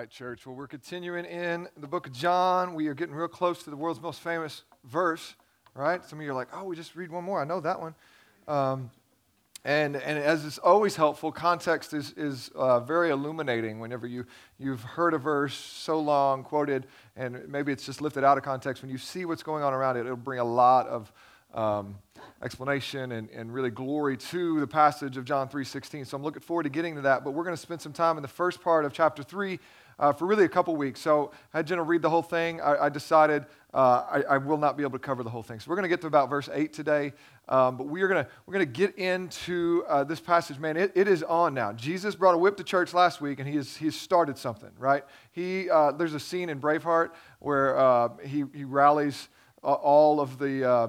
[0.00, 0.46] right, church.
[0.46, 2.72] Well, we're continuing in the book of John.
[2.72, 5.34] We are getting real close to the world's most famous verse,
[5.74, 6.02] right?
[6.06, 7.38] Some of you are like, oh, we just read one more.
[7.38, 7.94] I know that one.
[8.48, 8.90] Um,
[9.62, 14.24] and, and as is always helpful, context is, is uh, very illuminating whenever you,
[14.58, 18.82] you've heard a verse so long quoted, and maybe it's just lifted out of context.
[18.82, 21.12] When you see what's going on around it, it'll bring a lot of
[21.52, 21.98] um,
[22.42, 26.06] explanation and, and really glory to the passage of John 3.16.
[26.06, 27.22] So I'm looking forward to getting to that.
[27.22, 29.58] But we're going to spend some time in the first part of chapter 3
[30.00, 30.98] uh, for really a couple weeks.
[30.98, 32.60] So I had Jenna read the whole thing.
[32.60, 35.60] I, I decided uh, I, I, will not be able to cover the whole thing.
[35.60, 37.12] So we're going to get to about verse 8 today.
[37.48, 40.58] Um, but we are going to we're going to get into uh, this passage.
[40.58, 41.72] Man, it, it is on now.
[41.72, 44.70] Jesus brought a whip to church last week, and he has, he has started something,
[44.78, 45.04] right?
[45.32, 49.28] He, uh, there's a scene in Braveheart where uh, he, he rallies
[49.62, 50.88] all of the uh,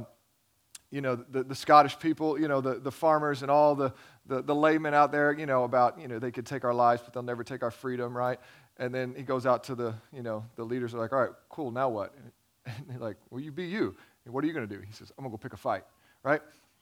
[0.92, 3.94] you know, the, the Scottish people, you know, the, the farmers and all the,
[4.28, 7.02] the, the laymen out there, you know, about, you know, they could take our lives,
[7.02, 8.40] but they'll never take our freedom, right?
[8.82, 11.32] And then he goes out to the, you know, the leaders are like, all right,
[11.50, 12.14] cool, now what?
[12.64, 13.96] And they're like, well, you be you.
[14.24, 14.80] And what are you going to do?
[14.86, 15.84] He says, I'm going to go pick a fight,
[16.22, 16.42] right?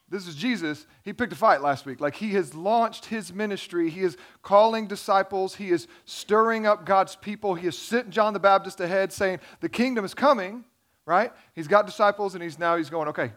[0.09, 0.86] This is Jesus.
[1.03, 2.02] He picked a fight last week.
[2.02, 3.89] Like he has launched his ministry.
[3.89, 5.56] He is calling disciples.
[5.56, 7.56] He is stirring up God's people.
[7.56, 10.66] He has sent John the Baptist ahead saying, the kingdom is coming
[11.09, 11.34] right?
[11.56, 13.31] He's got disciples and he's now he's going, okay,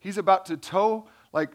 [0.00, 1.50] he's about to toe like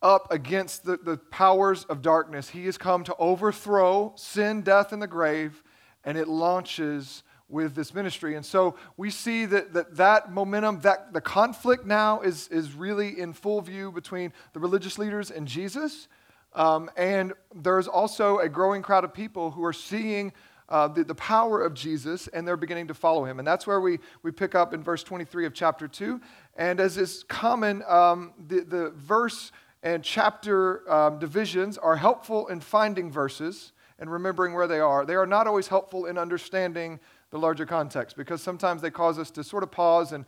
[0.00, 2.48] up against the, the powers of darkness.
[2.48, 5.64] He has come to overthrow sin, death, and the grave,
[6.04, 8.36] and it launches with this ministry.
[8.36, 13.18] And so we see that that, that momentum, that the conflict now is, is really
[13.18, 16.08] in full view between the religious leaders and Jesus.
[16.52, 20.32] Um, and there's also a growing crowd of people who are seeing
[20.68, 23.40] uh, the, the power of Jesus and they're beginning to follow him.
[23.40, 26.20] And that's where we, we pick up in verse 23 of chapter 2.
[26.56, 29.50] And as is common, um, the, the verse
[29.82, 35.04] and chapter um, divisions are helpful in finding verses and remembering where they are.
[35.04, 36.98] They are not always helpful in understanding
[37.30, 40.24] the larger context because sometimes they cause us to sort of pause and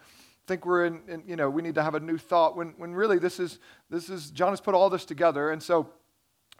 [0.47, 2.95] think we're in, in, you know, we need to have a new thought when, when
[2.95, 3.59] really this is,
[3.91, 5.51] this is, John has put all this together.
[5.51, 5.89] And so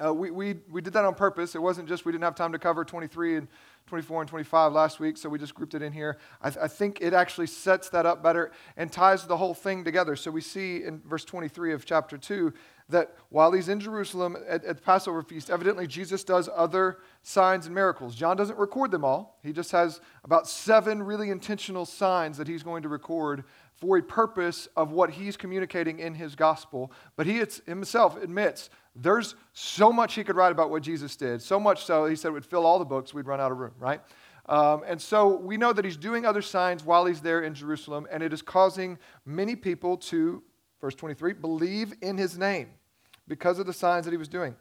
[0.03, 1.55] uh, we, we, we did that on purpose.
[1.55, 3.49] It wasn't just we didn't have time to cover 23 and
[3.87, 6.19] 24 and 25 last week, so we just grouped it in here.
[6.41, 9.85] I, th- I, think it actually sets that up better and ties the whole thing
[9.85, 10.17] together.
[10.17, 12.55] So we see in verse 23 of chapter 2
[12.93, 17.67] that while he's in Jerusalem at, at the Passover feast, evidently Jesus does other signs
[17.67, 18.15] and miracles.
[18.15, 22.63] John doesn't record them all, he just has about seven really intentional signs that he's
[22.63, 23.45] going to record
[23.75, 26.93] for a purpose of what he's communicating in his gospel.
[27.17, 31.59] But he himself admits there's so much he could write about what Jesus did, so
[31.59, 33.75] much so he said it would fill all the books, we'd run out of room,
[33.79, 34.01] right?
[34.47, 38.07] Um, and so we know that he's doing other signs while he's there in Jerusalem,
[38.11, 40.43] and it is causing many people to,
[40.81, 42.69] verse 23, believe in his name
[43.29, 44.55] because of the signs that he was doing.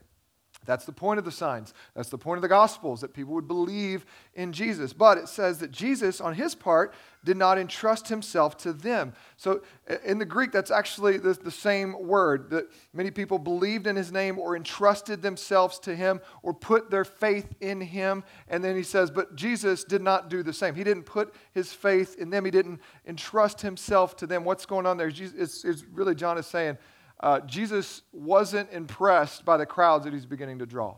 [0.66, 1.74] That's the point of the signs.
[1.96, 4.06] That's the point of the Gospels, that people would believe
[4.36, 4.94] in Jesus.
[4.94, 9.14] But it says that Jesus, on his part, did not entrust himself to them.
[9.38, 9.64] So
[10.06, 14.12] in the Greek, that's actually the, the, same word that many people believed in his
[14.12, 18.24] name or entrusted themselves to him or put their faith in him.
[18.48, 20.76] And then he says, but Jesus did not do the same.
[20.76, 24.44] He didn't put his faith in them, he didn't entrust himself to them.
[24.44, 25.08] What's going on there?
[25.08, 26.78] It's, it's really, John is saying,
[27.22, 30.96] uh, Jesus wasn't impressed by the crowds that he's beginning to draw.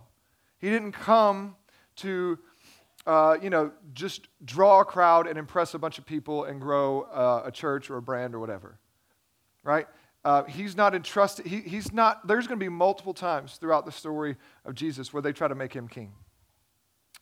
[0.57, 1.55] He didn't come
[1.97, 2.39] to,
[3.05, 7.01] uh, you know, just draw a crowd and impress a bunch of people and grow
[7.01, 8.79] uh, a church or a brand or whatever,
[9.63, 9.87] right?
[10.23, 11.45] Uh, he's not entrusted.
[11.45, 12.25] He, he's not.
[12.25, 15.55] There's going to be multiple times throughout the story of Jesus where they try to
[15.55, 16.13] make him king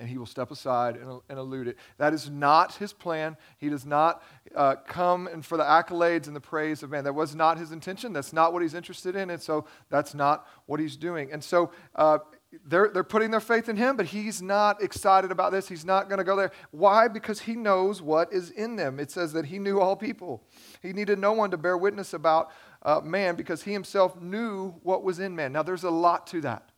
[0.01, 1.77] and he will step aside and, and elude it.
[1.99, 3.37] That is not his plan.
[3.59, 4.23] He does not
[4.55, 7.03] uh, come and for the accolades and the praise of man.
[7.03, 8.11] That was not his intention.
[8.11, 11.31] That's not what he's interested in, and so that's not what he's doing.
[11.31, 12.17] And so uh,
[12.65, 15.67] they're, they're putting their faith in him, but he's not excited about this.
[15.67, 16.51] He's not going to go there.
[16.71, 17.07] Why?
[17.07, 18.99] Because he knows what is in them.
[18.99, 20.43] It says that he knew all people.
[20.81, 22.51] He needed no one to bear witness about
[22.81, 25.53] uh, man because he himself knew what was in man.
[25.53, 26.71] Now, there's a lot to that.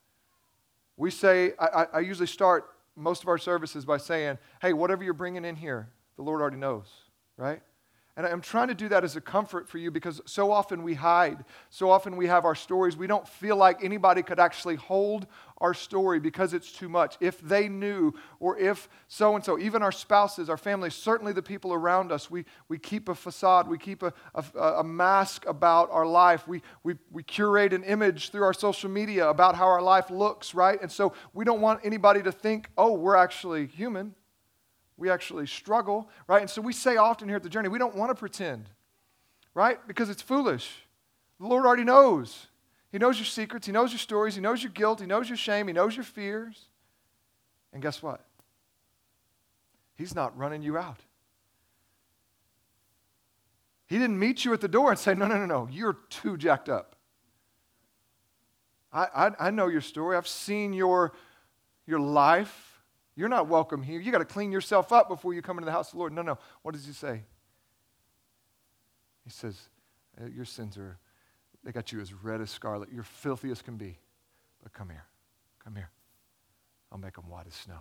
[0.97, 5.13] We say, I, I usually start most of our services by saying, hey, whatever you're
[5.13, 6.87] bringing in here, the Lord already knows,
[7.37, 7.61] right?
[8.15, 10.93] And I'm trying to do that as a comfort for you because so often we
[10.93, 11.43] hide.
[11.71, 12.95] So often we have our stories.
[12.95, 15.25] We don't feel like anybody could actually hold
[15.57, 17.17] our story because it's too much.
[17.19, 21.41] If they knew, or if so and so, even our spouses, our families, certainly the
[21.41, 25.89] people around us, we, we keep a facade, we keep a, a, a mask about
[25.89, 26.47] our life.
[26.47, 30.53] We, we, we curate an image through our social media about how our life looks,
[30.53, 30.79] right?
[30.79, 34.13] And so we don't want anybody to think, oh, we're actually human
[34.97, 36.41] we actually struggle, right?
[36.41, 38.69] And so we say often here at the journey, we don't want to pretend,
[39.53, 39.79] right?
[39.87, 40.85] Because it's foolish.
[41.39, 42.47] The Lord already knows.
[42.91, 45.37] He knows your secrets, He knows your stories, He knows your guilt, He knows your
[45.37, 46.67] shame, He knows your fears.
[47.73, 48.23] And guess what?
[49.95, 50.99] He's not running you out.
[53.87, 56.37] He didn't meet you at the door and say, No, no, no, no, you're too
[56.37, 56.95] jacked up.
[58.91, 60.15] I, I, I know your story.
[60.15, 61.13] I've seen your,
[61.87, 62.72] your life.
[63.15, 63.99] You're not welcome here.
[63.99, 66.13] You got to clean yourself up before you come into the house of the Lord.
[66.13, 66.37] No, no.
[66.63, 67.23] What does he say?
[69.23, 69.69] He says,
[70.21, 70.97] uh, Your sins are,
[71.63, 72.89] they got you as red as scarlet.
[72.91, 73.97] You're filthy as can be.
[74.63, 75.05] But come here.
[75.63, 75.89] Come here.
[76.91, 77.79] I'll make them white as snow.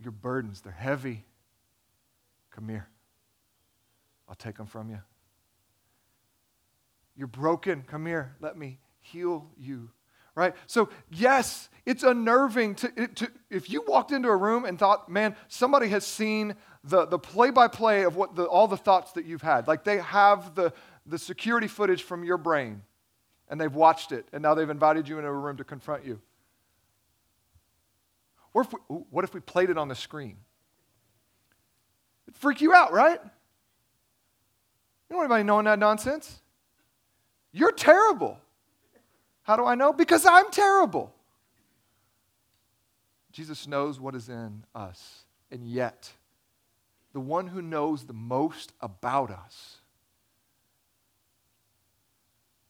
[0.00, 1.24] Your burdens, they're heavy.
[2.50, 2.88] Come here.
[4.28, 5.00] I'll take them from you.
[7.16, 7.82] You're broken.
[7.86, 8.34] Come here.
[8.40, 9.90] Let me heal you.
[10.34, 10.54] Right?
[10.66, 15.36] So, yes, it's unnerving to, to if you walked into a room and thought, man,
[15.48, 19.68] somebody has seen the, the play-by-play of what the, all the thoughts that you've had.
[19.68, 20.72] Like they have the,
[21.06, 22.82] the security footage from your brain
[23.48, 26.20] and they've watched it and now they've invited you into a room to confront you.
[28.54, 30.36] Or if we, what if we played it on the screen?
[32.26, 33.20] It'd freak you out, right?
[33.22, 33.30] You
[35.10, 36.40] don't want anybody knowing that nonsense.
[37.52, 38.38] You're terrible.
[39.42, 39.92] How do I know?
[39.92, 41.12] Because I'm terrible.
[43.32, 45.24] Jesus knows what is in us.
[45.50, 46.10] And yet,
[47.12, 49.78] the one who knows the most about us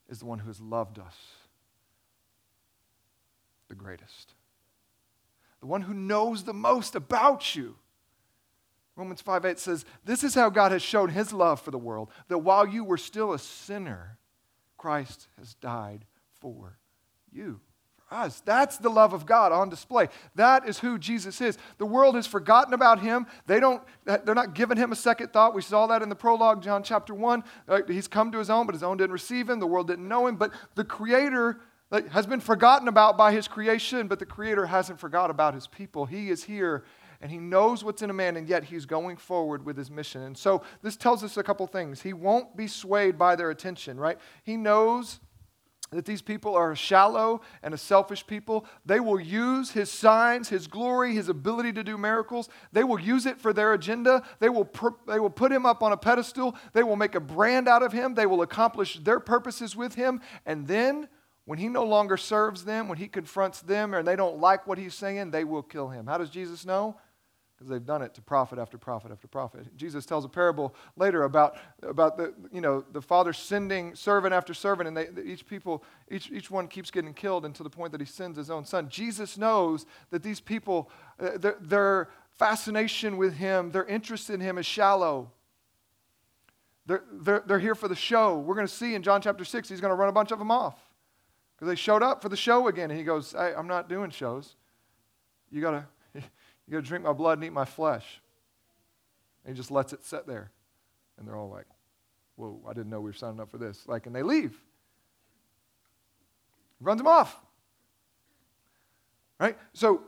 [0.08, 1.16] is the one who has loved us
[3.72, 4.34] the greatest.
[5.60, 7.76] The one who knows the most about you.
[8.96, 12.10] Romans 5 8 says, This is how God has shown his love for the world,
[12.28, 14.18] that while you were still a sinner,
[14.76, 16.04] Christ has died
[16.42, 16.76] for
[17.32, 17.60] you,
[17.96, 18.40] for us.
[18.40, 20.08] That's the love of God on display.
[20.34, 21.56] That is who Jesus is.
[21.78, 23.26] The world has forgotten about him.
[23.46, 25.54] They don't, they're not giving him a second thought.
[25.54, 27.44] We saw that in the prologue, John chapter 1.
[27.68, 29.60] Uh, he's come to his own, but his own didn't receive him.
[29.60, 30.36] The world didn't know him.
[30.36, 31.60] But the Creator
[32.10, 36.06] has been forgotten about by his creation, but the Creator hasn't forgot about his people.
[36.06, 36.84] He is here
[37.22, 40.22] and he knows what's in a man, and yet he's going forward with his mission.
[40.22, 42.02] And so this tells us a couple things.
[42.02, 44.18] He won't be swayed by their attention, right?
[44.42, 45.20] He knows
[45.92, 48.66] that these people are shallow and a selfish people.
[48.84, 52.48] They will use his signs, his glory, his ability to do miracles.
[52.72, 54.22] They will use it for their agenda.
[54.40, 54.68] They will,
[55.06, 56.56] they will put him up on a pedestal.
[56.72, 58.14] They will make a brand out of him.
[58.14, 60.20] They will accomplish their purposes with him.
[60.46, 61.08] And then,
[61.44, 64.78] when he no longer serves them, when he confronts them and they don't like what
[64.78, 66.06] he's saying, they will kill him.
[66.06, 66.96] How does Jesus know?
[67.62, 69.76] Because they've done it to prophet after prophet after prophet.
[69.76, 74.52] Jesus tells a parable later about, about the, you know, the father sending servant after
[74.52, 78.00] servant, and they, each people, each, each one keeps getting killed until the point that
[78.00, 78.88] he sends his own son.
[78.88, 84.58] Jesus knows that these people, uh, their, their fascination with him, their interest in him
[84.58, 85.30] is shallow.
[86.86, 88.38] They're, they're, they're here for the show.
[88.38, 90.40] We're going to see in John chapter 6, he's going to run a bunch of
[90.40, 90.80] them off
[91.54, 92.90] because they showed up for the show again.
[92.90, 94.56] And he goes, hey, I'm not doing shows.
[95.52, 95.86] You got to
[96.72, 98.22] you got to drink my blood and eat my flesh.
[99.44, 100.50] And he just lets it sit there.
[101.18, 101.66] And they're all like,
[102.36, 103.86] whoa, I didn't know we were signing up for this.
[103.86, 104.58] Like, and they leave.
[106.80, 107.36] Runs them off.
[109.38, 109.58] Right?
[109.74, 110.00] So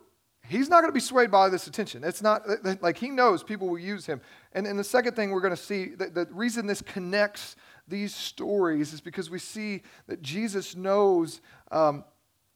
[0.49, 2.03] he's not going to be swayed by this attention.
[2.03, 2.47] It's not
[2.81, 4.23] like he knows people will use him.
[4.55, 7.57] And, and the second thing we're going to see, the, the reason this connects
[7.87, 12.05] these stories is because we see that Jesus knows um,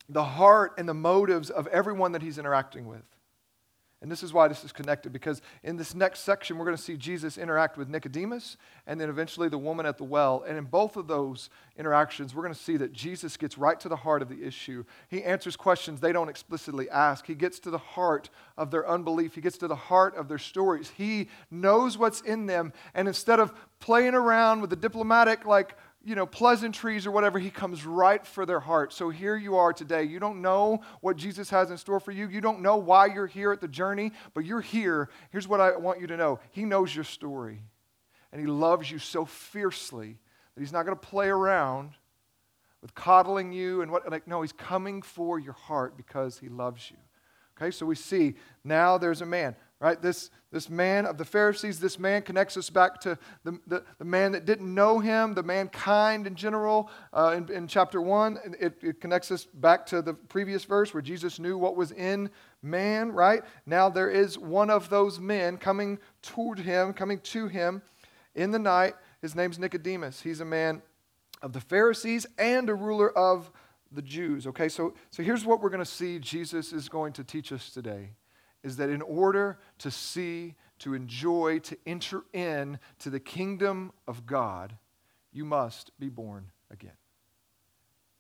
[0.09, 3.03] the heart and the motives of everyone that he's interacting with.
[4.01, 6.83] And this is why this is connected, because in this next section, we're going to
[6.83, 10.45] see Jesus interact with Nicodemus and then eventually the woman at the well.
[10.47, 13.89] And in both of those interactions, we're going to see that Jesus gets right to
[13.89, 14.85] the heart of the issue.
[15.09, 19.35] He answers questions they don't explicitly ask, he gets to the heart of their unbelief,
[19.35, 20.91] he gets to the heart of their stories.
[20.97, 22.73] He knows what's in them.
[22.95, 25.75] And instead of playing around with the diplomatic, like,
[26.09, 28.95] you know, pleasantries or whatever, he comes right for their heart.
[28.95, 30.05] So here you are today.
[30.05, 32.29] You don't know what Jesus has in store for you.
[32.29, 35.11] You don't know why you're here at the journey, but you're here.
[35.31, 37.63] Here's what I want you to know He knows your story,
[38.33, 40.17] and He loves you so fiercely
[40.55, 41.91] that He's not going to play around
[42.81, 44.11] with coddling you and what.
[44.11, 46.97] Like, no, He's coming for your heart because He loves you.
[47.61, 50.01] Okay, so we see now there's a man right?
[50.03, 54.05] This, this man of the Pharisees, this man connects us back to the, the, the
[54.05, 56.91] man that didn't know him, the mankind in general.
[57.13, 61.03] Uh, in, in chapter 1, it, it connects us back to the previous verse where
[61.03, 62.31] Jesus knew what was in
[62.61, 63.43] man, right?
[63.67, 67.83] Now there is one of those men coming toward him, coming to him
[68.35, 68.95] in the night.
[69.23, 70.23] His name's Nicodemus.
[70.23, 70.83] He's a man
[71.41, 73.51] of the Pharisees and a ruler of
[73.93, 74.47] the Jews.
[74.49, 77.71] Okay, so, so here's what we're going to see Jesus is going to teach us
[77.71, 78.11] today
[78.63, 84.27] is that in order to see, to enjoy, to enter in to the kingdom of
[84.27, 84.77] God,
[85.33, 86.97] you must be born again.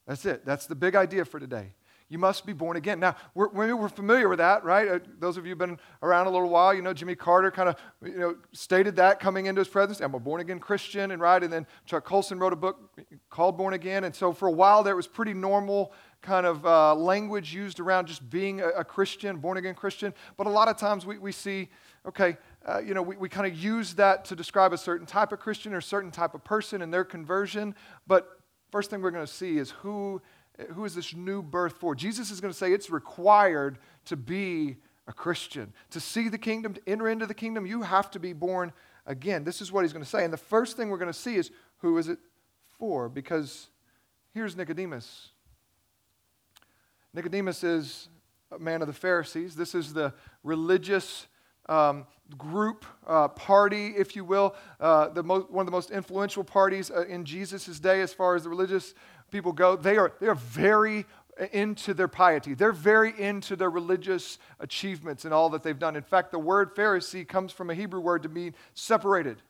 [0.06, 0.44] That's it.
[0.44, 1.74] That's the big idea for today.
[2.10, 3.00] You must be born again.
[3.00, 4.88] Now, we're, we're familiar with that, right?
[4.88, 7.68] Uh, those of you who've been around a little while, you know, Jimmy Carter kind
[7.68, 10.02] of, you know, stated that coming into his presidency.
[10.02, 13.58] I'm a born again Christian, and right, and then Chuck Colson wrote a book called
[13.58, 14.04] Born Again.
[14.04, 17.80] And so for a while there it was pretty normal kind of uh, language used
[17.80, 20.12] around just being a, a Christian, born again Christian.
[20.36, 21.68] But a lot of times we, we see,
[22.06, 25.32] okay, uh, you know, we, we kind of use that to describe a certain type
[25.32, 27.74] of Christian or certain type of person and their conversion.
[28.06, 30.20] But first thing we're going to see is who,
[30.74, 31.94] who is this new birth for?
[31.94, 35.72] Jesus is going to say it's required to be a Christian.
[35.90, 38.72] To see the kingdom, to enter into the kingdom, you have to be born
[39.06, 39.44] again.
[39.44, 40.24] This is what he's going to say.
[40.24, 42.18] And the first thing we're going to see is who is it
[42.78, 43.08] for?
[43.08, 43.68] Because
[44.34, 45.30] here's Nicodemus.
[47.14, 48.08] Nicodemus is
[48.52, 49.54] a man of the Pharisees.
[49.54, 50.12] This is the
[50.42, 51.26] religious
[51.68, 56.44] um, group, uh, party, if you will, uh, the mo- one of the most influential
[56.44, 58.94] parties uh, in Jesus' day as far as the religious
[59.30, 59.76] people go.
[59.76, 61.06] They are, they are very
[61.52, 62.54] into their piety.
[62.54, 65.94] They're very into their religious achievements and all that they've done.
[65.94, 69.42] In fact, the word Pharisee comes from a Hebrew word to mean separated.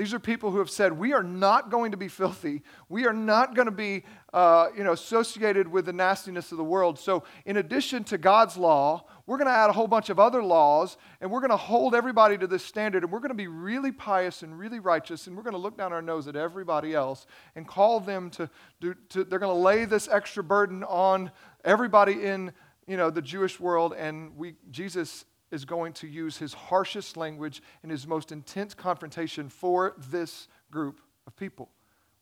[0.00, 2.62] These are people who have said, we are not going to be filthy.
[2.88, 6.64] We are not going to be uh, you know, associated with the nastiness of the
[6.64, 6.98] world.
[6.98, 10.42] So, in addition to God's law, we're going to add a whole bunch of other
[10.42, 13.46] laws, and we're going to hold everybody to this standard, and we're going to be
[13.46, 16.94] really pious and really righteous, and we're going to look down our nose at everybody
[16.94, 18.48] else and call them to
[18.80, 21.30] do, to, they're going to lay this extra burden on
[21.62, 22.52] everybody in
[22.86, 27.62] you know, the Jewish world, and we, Jesus is going to use his harshest language
[27.82, 31.70] and his most intense confrontation for this group of people.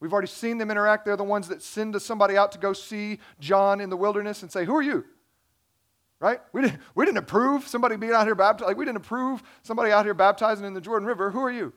[0.00, 1.04] We've already seen them interact.
[1.04, 4.50] They're the ones that send somebody out to go see John in the wilderness and
[4.50, 5.04] say, Who are you?
[6.20, 6.40] Right?
[6.52, 8.66] We didn't, we didn't approve somebody being out here baptized.
[8.66, 11.30] Like, we didn't approve somebody out here baptizing in the Jordan River.
[11.30, 11.72] Who are you?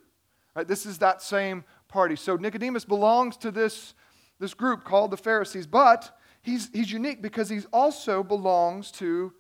[0.55, 0.67] Right?
[0.67, 2.15] This is that same party.
[2.15, 3.93] So Nicodemus belongs to this,
[4.39, 9.33] this group called the Pharisees, but he's, he's unique because he also belongs to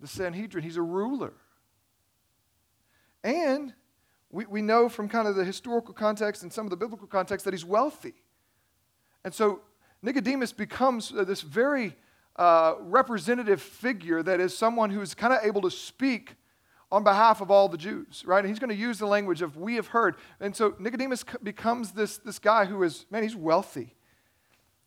[0.00, 0.64] the Sanhedrin.
[0.64, 1.32] He's a ruler.
[3.24, 3.74] And
[4.30, 7.44] we, we know from kind of the historical context and some of the biblical context
[7.44, 8.14] that he's wealthy.
[9.24, 9.60] And so
[10.02, 11.96] Nicodemus becomes uh, this very
[12.36, 16.36] uh, representative figure that is someone who's kind of able to speak
[16.90, 18.38] on behalf of all the Jews, right?
[18.38, 20.16] And he's going to use the language of we have heard.
[20.40, 23.94] And so Nicodemus becomes this, this guy who is, man, he's wealthy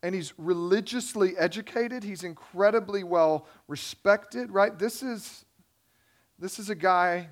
[0.03, 2.03] and he's religiously educated.
[2.03, 4.77] He's incredibly well respected, right?
[4.77, 5.46] This is,
[6.39, 7.29] this is a guy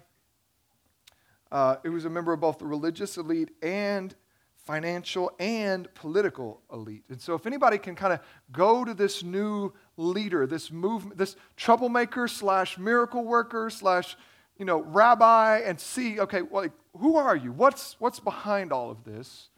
[1.51, 4.13] uh, who was a member of both the religious elite and
[4.55, 7.03] financial and political elite.
[7.09, 8.19] And so, if anybody can kind of
[8.51, 14.15] go to this new leader, this movement, this troublemaker slash miracle worker slash
[14.57, 17.51] you know rabbi, and see, okay, well, like, who are you?
[17.51, 19.49] What's what's behind all of this?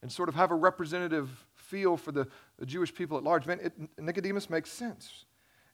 [0.00, 3.46] And sort of have a representative feel for the, the Jewish people at large.
[3.46, 5.24] Man, it, Nicodemus makes sense.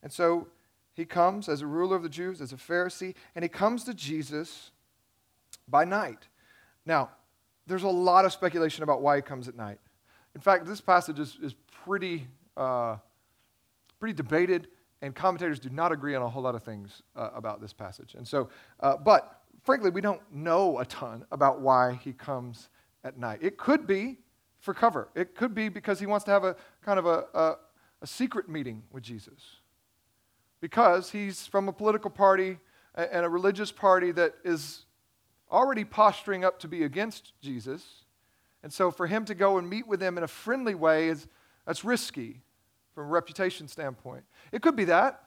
[0.02, 0.48] And so
[0.94, 3.94] he comes as a ruler of the Jews, as a Pharisee, and he comes to
[3.94, 4.72] Jesus
[5.68, 6.28] by night.
[6.84, 7.10] Now,
[7.66, 9.78] there's a lot of speculation about why he comes at night.
[10.34, 12.96] In fact, this passage is, is pretty, uh,
[14.00, 14.68] pretty debated,
[15.00, 18.14] and commentators do not agree on a whole lot of things uh, about this passage.
[18.14, 18.48] And so,
[18.80, 22.68] uh, but frankly, we don't know a ton about why he comes
[23.04, 23.38] at night.
[23.42, 24.18] It could be
[24.62, 25.08] for cover.
[25.14, 27.56] It could be because he wants to have a kind of a, a,
[28.00, 29.56] a secret meeting with Jesus.
[30.60, 32.58] Because he's from a political party
[32.94, 34.86] and a religious party that is
[35.50, 38.04] already posturing up to be against Jesus.
[38.62, 41.26] And so for him to go and meet with them in a friendly way is
[41.66, 42.42] that's risky
[42.94, 44.22] from a reputation standpoint.
[44.52, 45.24] It could be that.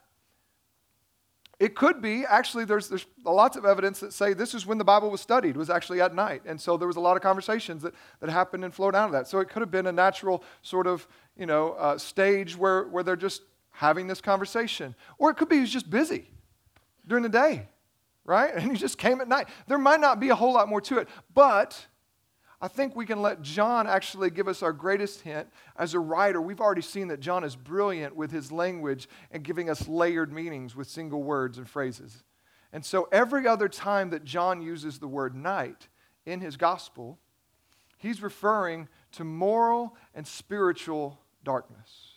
[1.60, 4.84] It could be, actually, there's, there's lots of evidence that say this is when the
[4.84, 6.42] Bible was studied, was actually at night.
[6.46, 9.12] And so there was a lot of conversations that, that happened and flowed out of
[9.14, 9.28] that.
[9.28, 11.08] So it could have been a natural sort of,
[11.38, 14.96] you know, uh, stage where, where they're just having this conversation.
[15.18, 16.30] Or it could be he's just busy
[17.08, 17.70] during the day,
[18.26, 18.54] right?
[18.56, 19.48] And he just came at night.
[19.68, 21.86] There might not be a whole lot more to it, but
[22.66, 25.48] I think we can let John actually give us our greatest hint.
[25.78, 29.70] As a writer, we've already seen that John is brilliant with his language and giving
[29.70, 32.24] us layered meanings with single words and phrases.
[32.74, 35.90] And so every other time that John uses the word night
[36.26, 37.20] in his gospel,
[38.00, 42.14] he's referring to moral and spiritual darkness.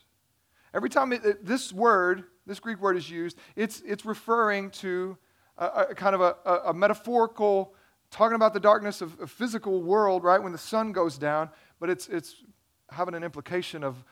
[0.73, 5.19] Every time it, this word, this Greek word is used, it's, it's referring to
[5.59, 6.37] a, a kind of a,
[6.69, 7.75] a metaphorical
[8.11, 11.51] talking about the darkness of a physical world, right, when the sun goes down,
[11.81, 12.37] but it's, it's
[12.91, 14.05] having an implication of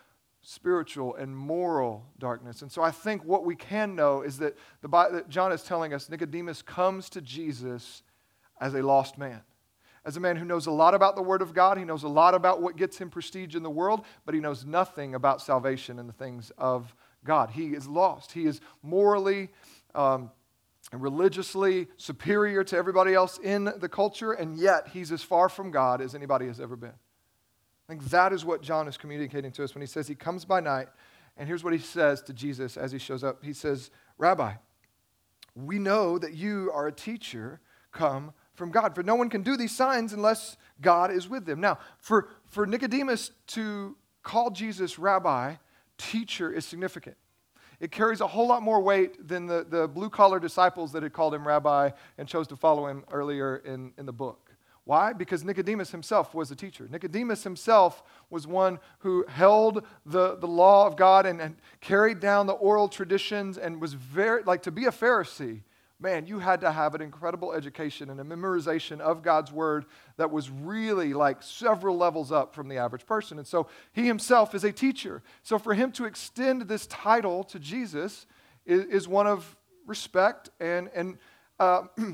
[0.43, 2.63] spiritual and moral darkness.
[2.63, 5.93] And so I think what we can know is that, the, that John is telling
[5.93, 8.03] us Nicodemus comes to Jesus
[8.61, 9.41] as a lost man.
[10.05, 12.09] As a man who knows a lot about the Word of God, he knows a
[12.09, 15.99] lot about what gets him prestige in the world, but he knows nothing about salvation
[15.99, 17.51] and the things of God.
[17.51, 18.31] He is lost.
[18.31, 19.49] He is morally
[19.97, 20.31] um,
[20.93, 25.71] and religiously superior to everybody else in the culture, and yet he's as far from
[25.71, 26.91] God as anybody has ever been.
[26.91, 30.45] I think that is what John is communicating to us when he says he comes
[30.45, 30.89] by night.
[31.37, 34.55] And here's what he says to Jesus as he shows up He says, Rabbi,
[35.55, 37.61] we know that you are a teacher
[37.93, 41.61] come from God, for no one can do these signs unless God is with them.
[41.61, 45.57] Now, for, for Nicodemus to call Jesus rabbi,
[45.99, 47.17] teacher, is significant.
[47.81, 51.13] It carries a whole lot more weight than the, the blue collar disciples that had
[51.13, 54.47] called him rabbi and chose to follow him earlier in, in the book.
[54.85, 55.13] Why?
[55.13, 56.87] Because Nicodemus himself was a teacher.
[56.89, 62.47] Nicodemus himself was one who held the, the law of God and, and carried down
[62.47, 65.63] the oral traditions and was very, like to be a Pharisee,
[65.99, 69.87] man, you had to have an incredible education and a memorization of God's word
[70.17, 73.39] that was really like several levels up from the average person.
[73.39, 75.23] And so he himself is a teacher.
[75.43, 78.27] So for him to extend this title to Jesus
[78.67, 81.19] is, is one of respect and, and
[81.59, 81.83] uh,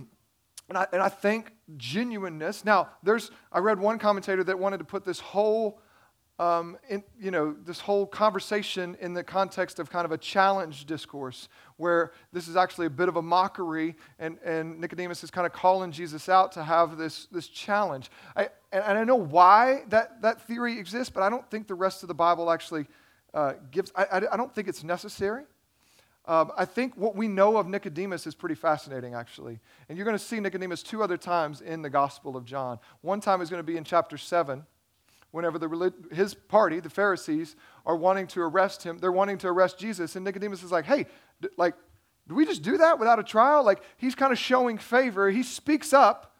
[0.73, 2.65] And I, and I think genuineness.
[2.65, 5.82] Now, there's, I read one commentator that wanted to put this whole,
[6.43, 10.87] um, in, you know, this whole conversation in the context of kind of a challenge
[10.87, 15.47] discourse, where this is actually a bit of a mockery, and, and Nicodemus is kind
[15.47, 18.11] of calling Jesus out to have this, this challenge.
[18.35, 22.03] I, and, I know why that, that theory exists, but I don't think the rest
[22.03, 22.87] of the Bible actually
[23.33, 25.45] uh, gives, I, I, I don't think it's necessary.
[26.25, 29.61] Um, I think what we know of Nicodemus is pretty fascinating, actually.
[29.89, 32.81] And you're going to see Nicodemus two other times in the Gospel of John.
[33.01, 34.65] One time is going to be in chapter 7,
[35.33, 38.99] whenever the, his party, the Pharisees, are wanting to arrest him.
[38.99, 40.15] They're wanting to arrest Jesus.
[40.15, 41.07] And Nicodemus is like, hey,
[41.41, 41.75] d- like,
[42.29, 43.65] do we just do that without a trial?
[43.65, 45.31] Like, he's kind of showing favor.
[45.31, 46.37] He speaks up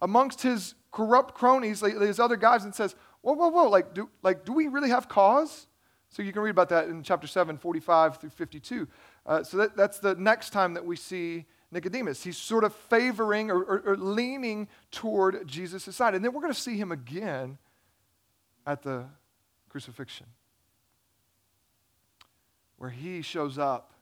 [0.00, 4.10] amongst his corrupt cronies, like, his other guys, and says, whoa, whoa, whoa, like do,
[4.22, 5.66] like, do we really have cause?
[6.10, 8.86] So you can read about that in chapter 7, 45 through 52.
[9.24, 12.22] Uh, so that, that's the next time that we see Nicodemus.
[12.22, 16.14] He's sort of favoring or, or, or leaning toward Jesus' side.
[16.14, 17.56] And then we're going to see him again
[18.66, 19.06] at the
[19.68, 20.26] crucifixion,
[22.78, 23.92] where he shows up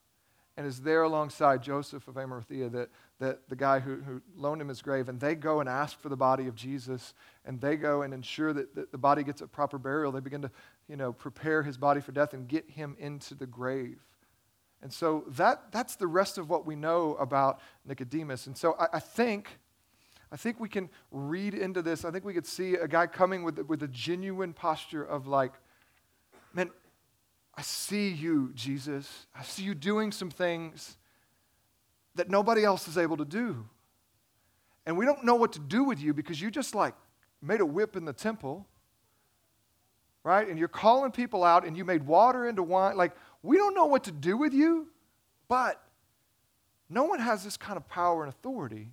[0.60, 4.68] and is there alongside Joseph of Arimathea, that, that the guy who, who loaned him
[4.68, 7.14] his grave, and they go and ask for the body of Jesus,
[7.46, 10.12] and they go and ensure that, that the body gets a proper burial.
[10.12, 10.50] They begin to,
[10.86, 14.04] you know, prepare his body for death and get him into the grave.
[14.82, 18.46] And so that, that's the rest of what we know about Nicodemus.
[18.46, 19.60] And so I, I, think,
[20.32, 22.04] I think we can read into this.
[22.04, 25.52] I think we could see a guy coming with, with a genuine posture of like,
[26.54, 26.70] man,
[27.54, 29.26] I see you, Jesus.
[29.34, 30.96] I see you doing some things
[32.14, 33.68] that nobody else is able to do.
[34.86, 36.94] And we don't know what to do with you because you just like
[37.42, 38.66] made a whip in the temple,
[40.22, 40.46] right?
[40.48, 42.96] And you're calling people out and you made water into wine.
[42.96, 43.12] Like,
[43.42, 44.88] we don't know what to do with you,
[45.48, 45.82] but
[46.88, 48.90] no one has this kind of power and authority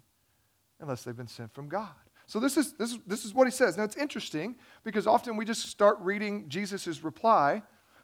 [0.79, 1.89] unless they've been sent from God.
[2.25, 3.77] So this is, this is, this is what he says.
[3.77, 7.63] Now it's interesting because often we just start reading Jesus' reply,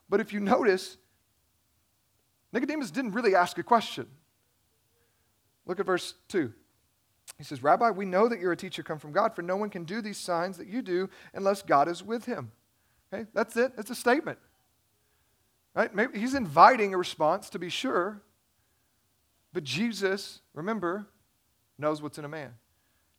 [0.09, 0.97] but if you notice,
[2.53, 4.07] Nicodemus didn't really ask a question.
[5.65, 6.53] Look at verse 2.
[7.37, 9.69] He says, Rabbi, we know that you're a teacher come from God, for no one
[9.69, 12.51] can do these signs that you do unless God is with him.
[13.13, 13.75] Okay, that's it.
[13.75, 14.39] That's a statement.
[15.75, 15.93] Right?
[15.93, 18.21] Maybe he's inviting a response to be sure.
[19.51, 21.07] But Jesus, remember,
[21.77, 22.53] knows what's in a man.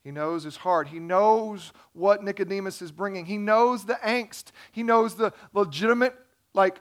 [0.05, 0.89] He knows his heart.
[0.89, 3.25] He knows what Nicodemus is bringing.
[3.25, 4.53] He knows the angst.
[4.71, 6.15] He knows the legitimate,
[6.53, 6.79] like,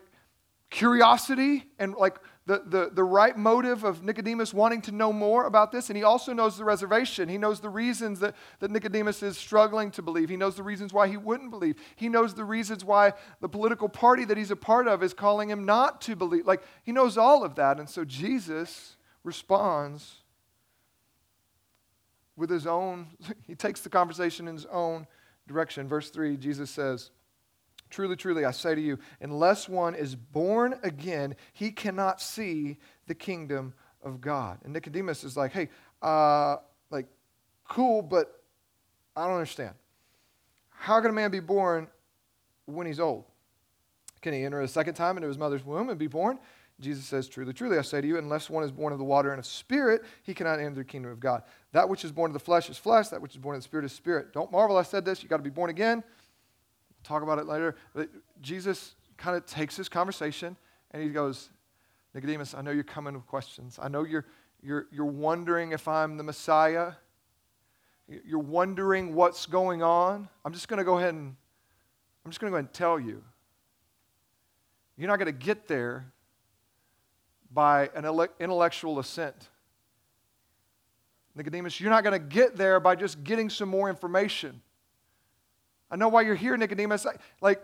[0.70, 5.72] curiosity and, like, the, the, the right motive of Nicodemus wanting to know more about
[5.72, 7.30] this, and he also knows the reservation.
[7.30, 10.28] He knows the reasons that, that Nicodemus is struggling to believe.
[10.28, 11.78] He knows the reasons why he wouldn't believe.
[11.96, 15.50] He knows the reasons why the political party that he's a part of is calling
[15.50, 16.46] him not to believe.
[16.46, 17.80] Like, he knows all of that.
[17.80, 20.23] And so Jesus responds
[22.36, 23.08] with his own,
[23.48, 25.08] he takes the conversation in his own
[25.48, 25.88] direction.
[25.88, 27.12] Verse 3, Jesus says,
[27.90, 33.14] Truly, truly, I say to you, unless one is born again, he cannot see the
[33.14, 34.58] kingdom of God.
[34.64, 35.70] And Nicodemus is like, hey,
[36.02, 36.58] uh,
[36.90, 37.06] like,
[37.70, 38.42] cool, but
[39.16, 39.76] I don't understand.
[40.70, 41.88] How can a man be born
[42.66, 43.26] when he's old?
[44.22, 46.40] Can he enter a second time into his mother's womb and be born?
[46.80, 49.32] Jesus says, Truly, truly, I say to you, unless one is born of the water
[49.32, 51.44] and of spirit, he cannot enter the kingdom of God.
[51.74, 53.64] That which is born of the flesh is flesh, that which is born of the
[53.64, 54.32] spirit is spirit.
[54.34, 56.04] Don't marvel I said this, you got to be born again
[57.04, 57.76] talk about it later.
[57.94, 58.10] But
[58.42, 60.58] Jesus kind of takes this conversation
[60.92, 61.50] and he goes,
[62.14, 63.80] Nicodemus, I know you're coming with questions.
[63.82, 64.26] I know you're,
[64.62, 66.94] you're, you're wondering if I'm the Messiah.
[68.08, 70.30] You're wondering what's going on.
[70.46, 71.36] I'm just going to go ahead and
[72.26, 73.24] I'm just going to go ahead and tell you.
[74.98, 76.06] You're not going to get there
[77.52, 78.06] by an
[78.40, 79.50] intellectual assent.
[81.36, 84.62] Nicodemus, you're not going to get there by just getting some more information.
[85.90, 87.06] I know why you're here, Nicodemus.
[87.42, 87.62] Like,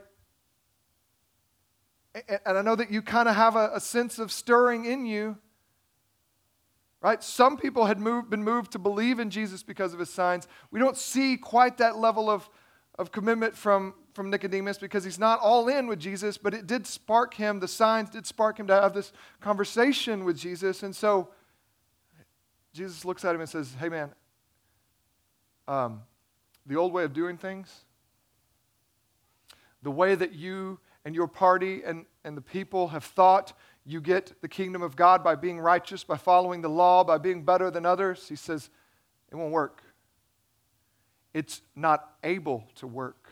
[2.45, 5.37] and I know that you kind of have a, a, sense of stirring in you,
[7.01, 7.23] right?
[7.23, 10.47] Some people had moved, been moved to believe in Jesus because of his signs.
[10.71, 12.49] We don't see quite that level of,
[12.97, 16.87] of commitment from, from Nicodemus because he's not all in with Jesus, but it did
[16.87, 20.81] spark him, the signs did spark him to have this conversation with Jesus.
[20.81, 21.29] And so
[22.79, 24.09] Jesus looks at him and says, Hey, man,
[25.67, 26.03] um,
[26.65, 27.83] the old way of doing things,
[29.83, 33.51] the way that you and your party and, and the people have thought
[33.85, 37.43] you get the kingdom of God by being righteous, by following the law, by being
[37.43, 38.69] better than others, he says,
[39.29, 39.83] it won't work.
[41.33, 43.29] It's not able to work.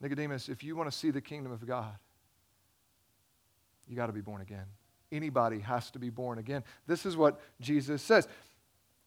[0.00, 1.94] Nicodemus, if you want to see the kingdom of God,
[3.86, 4.66] you got to be born again.
[5.12, 6.64] Anybody has to be born again.
[6.86, 8.26] This is what Jesus says.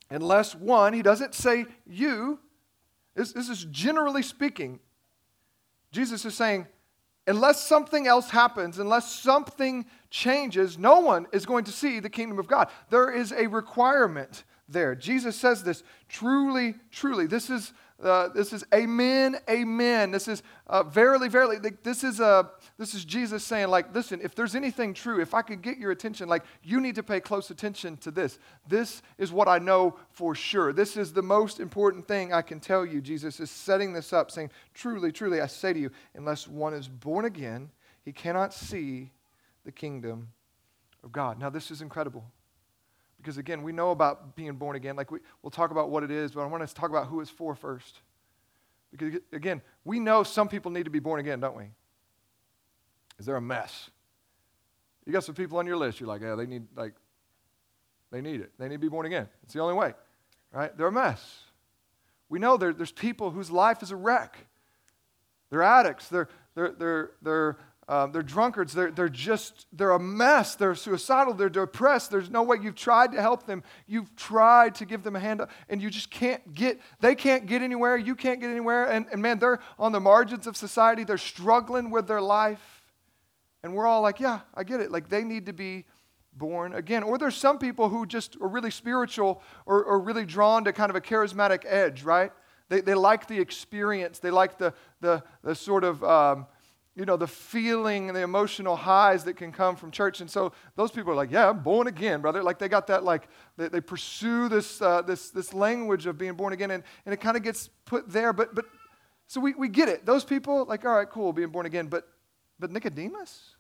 [0.10, 2.40] Unless one, he doesn't say you,
[3.16, 4.80] this, this is generally speaking.
[5.92, 6.68] Jesus is saying,
[7.26, 12.38] unless something else happens, unless something changes, no one is going to see the kingdom
[12.38, 12.70] of God.
[12.90, 14.96] There is a requirement there.
[14.96, 17.26] Jesus says this truly, truly.
[17.26, 20.12] This is uh, this is amen, amen.
[20.12, 21.58] This is uh, verily, verily.
[21.82, 22.44] This is, uh,
[22.78, 25.92] this is Jesus saying, like, listen, if there's anything true, if I could get your
[25.92, 28.38] attention, like, you need to pay close attention to this.
[28.68, 30.74] This is what I know for sure.
[30.74, 33.00] This is the most important thing I can tell you.
[33.00, 36.90] Jesus is setting this up, saying, truly, truly, I say to you, unless one is
[36.90, 37.72] born again,
[38.04, 39.12] he cannot see
[39.64, 40.30] the kingdom
[41.02, 41.40] of God.
[41.40, 42.26] Now, this is incredible.
[43.26, 44.96] Because again, we know about being born again.
[44.96, 47.22] Like we, we'll talk about what it is, but I want to talk about who
[47.22, 48.02] it's for first.
[48.92, 51.72] Because again, we know some people need to be born again, don't we?
[53.18, 53.90] Is there a mess?
[55.08, 56.94] You got some people on your list, you're like, yeah, they need like
[58.12, 58.52] they need it.
[58.60, 59.28] They need to be born again.
[59.42, 59.96] It's the only way.
[60.54, 60.78] Right?
[60.78, 61.40] They're a mess.
[62.30, 64.38] We know there, there's people whose life is a wreck.
[65.50, 66.10] They're addicts.
[66.10, 68.74] They're, they're, they're, they're um, they're drunkards.
[68.74, 70.56] They're, they're just, they're a mess.
[70.56, 71.34] They're suicidal.
[71.34, 72.10] They're depressed.
[72.10, 72.58] There's no way.
[72.62, 73.64] You've tried to help them.
[73.86, 77.46] You've tried to give them a hand up, and you just can't get, they can't
[77.46, 77.96] get anywhere.
[77.96, 78.86] You can't get anywhere.
[78.86, 81.04] And, and man, they're on the margins of society.
[81.04, 82.82] They're struggling with their life.
[83.64, 84.92] And we're all like, yeah, I get it.
[84.92, 85.86] Like they need to be
[86.34, 87.04] born again.
[87.04, 90.90] Or there's some people who just are really spiritual or, or really drawn to kind
[90.90, 92.32] of a charismatic edge, right?
[92.70, 94.20] They, they like the experience.
[94.20, 96.48] They like the, the, the sort of, um,
[96.96, 100.22] you know, the feeling and the emotional highs that can come from church.
[100.22, 102.42] And so those people are like, yeah, I'm born again, brother.
[102.42, 103.28] Like they got that, like,
[103.58, 107.20] they, they pursue this, uh, this, this language of being born again, and, and it
[107.20, 108.32] kind of gets put there.
[108.32, 108.66] But, but
[109.28, 110.06] so we, we get it.
[110.06, 111.88] Those people, like, all right, cool, being born again.
[111.88, 112.08] But,
[112.60, 113.56] but Nicodemus?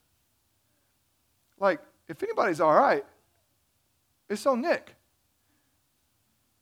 [1.59, 3.03] Like, if anybody's all right,
[4.29, 4.95] it's on Nick.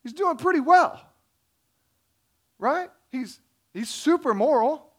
[0.01, 1.01] He's doing pretty well,
[2.57, 2.89] right?
[3.11, 3.39] He's,
[3.73, 4.89] he's super moral.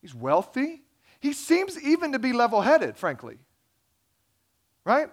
[0.00, 0.82] He's wealthy.
[1.20, 3.38] He seems even to be level headed, frankly.
[4.84, 5.08] Right?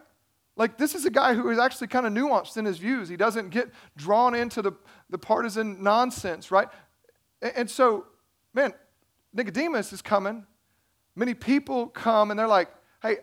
[0.55, 3.09] Like, this is a guy who is actually kind of nuanced in his views.
[3.09, 4.73] He doesn't get drawn into the,
[5.09, 6.67] the partisan nonsense, right?
[7.41, 8.05] And, and so,
[8.53, 8.73] man,
[9.33, 10.45] Nicodemus is coming.
[11.15, 12.69] Many people come and they're like,
[13.01, 13.17] hey,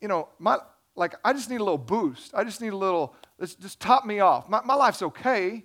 [0.00, 0.58] you know, my,
[0.94, 2.34] like, I just need a little boost.
[2.34, 4.48] I just need a little, just, just top me off.
[4.48, 5.64] My, my life's okay,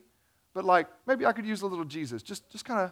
[0.53, 2.23] but like, maybe I could use a little Jesus.
[2.23, 2.91] Just, just kind of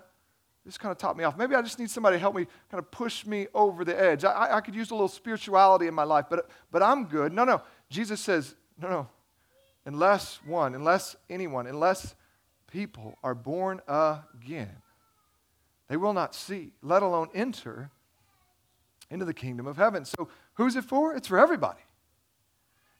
[0.65, 1.37] this kind of topped me off.
[1.37, 4.25] Maybe I just need somebody to help me kind of push me over the edge.
[4.25, 7.31] I, I could use a little spirituality in my life, but, but I'm good.
[7.31, 7.61] No, no.
[7.89, 9.07] Jesus says, no, no.
[9.85, 12.15] Unless one, unless anyone, unless
[12.67, 14.77] people are born again,
[15.87, 17.91] they will not see, let alone enter
[19.11, 20.03] into the kingdom of heaven.
[20.03, 21.15] So who's it for?
[21.15, 21.81] It's for everybody.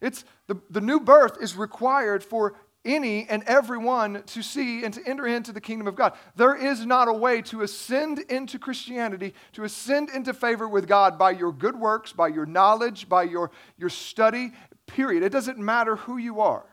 [0.02, 5.02] It's the, the new birth is required for any and everyone to see and to
[5.06, 6.14] enter into the kingdom of God.
[6.36, 11.18] There is not a way to ascend into Christianity, to ascend into favor with God
[11.18, 14.54] by your good works, by your knowledge, by your, your study,
[14.86, 15.24] period.
[15.24, 16.66] It doesn't matter who you are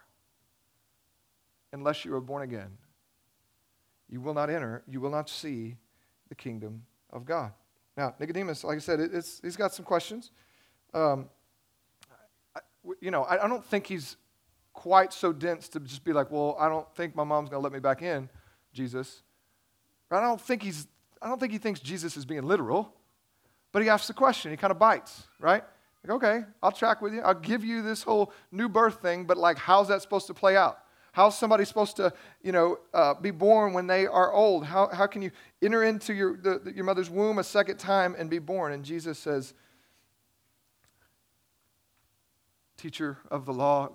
[1.73, 2.77] unless you are born again.
[4.09, 5.77] You will not enter, you will not see
[6.29, 7.53] the kingdom of God.
[7.97, 9.01] Now, Nicodemus, like I said,
[9.43, 10.31] he's got some questions.
[10.95, 11.29] Um,
[12.55, 12.61] I,
[13.01, 14.17] you know, I, I don't think he's
[14.73, 17.65] quite so dense to just be like, well, I don't think my mom's going to
[17.65, 18.29] let me back in,
[18.73, 19.23] Jesus.
[20.11, 20.87] I don't think he's
[21.23, 22.93] I don't think he thinks Jesus is being literal,
[23.71, 24.51] but he asks the question.
[24.51, 25.63] He kind of bites, right?
[26.05, 27.21] Like, okay, I'll track with you.
[27.21, 30.57] I'll give you this whole new birth thing, but like, how's that supposed to play
[30.57, 30.79] out?
[31.13, 34.65] How's somebody supposed to, you know, uh, be born when they are old?
[34.65, 35.31] How, how can you
[35.61, 38.73] enter into your, the, your mother's womb a second time and be born?
[38.73, 39.53] And Jesus says,
[42.79, 43.91] teacher of the law,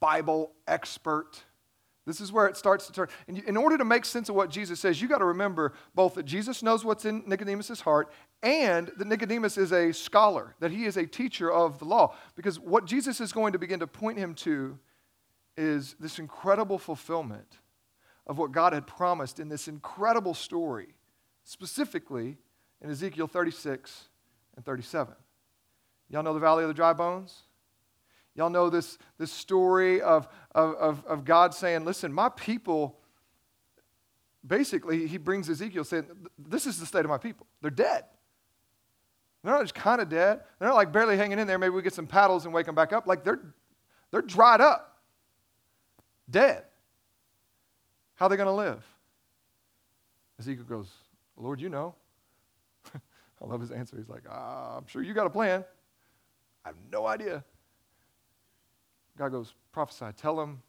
[0.00, 1.42] Bible expert.
[2.06, 3.08] This is where it starts to turn.
[3.26, 6.14] And in order to make sense of what Jesus says, you got to remember both
[6.14, 8.12] that Jesus knows what's in Nicodemus' heart
[8.42, 12.14] and that Nicodemus is a scholar, that he is a teacher of the law.
[12.36, 14.78] Because what Jesus is going to begin to point him to
[15.56, 17.58] is this incredible fulfillment
[18.26, 20.94] of what God had promised in this incredible story,
[21.44, 22.36] specifically
[22.80, 24.08] in Ezekiel 36
[24.54, 25.14] and 37.
[26.08, 27.42] Y'all know the Valley of the Dry Bones?
[28.36, 32.98] Y'all know this, this story of, of, of, God saying, Listen, my people,
[34.46, 36.04] basically, he brings Ezekiel saying,
[36.38, 37.46] This is the state of my people.
[37.62, 38.04] They're dead.
[39.42, 40.40] They're not just kind of dead.
[40.58, 41.58] They're not like barely hanging in there.
[41.58, 43.06] Maybe we get some paddles and wake them back up.
[43.06, 43.40] Like they're,
[44.10, 44.98] they're dried up,
[46.28, 46.64] dead.
[48.16, 48.84] How are they going to live?
[50.38, 50.90] Ezekiel goes,
[51.38, 51.94] Lord, you know.
[52.94, 53.96] I love his answer.
[53.96, 55.64] He's like, ah, I'm sure you got a plan.
[56.64, 57.42] I have no idea.
[59.16, 60.62] God goes, prophesy, tell him,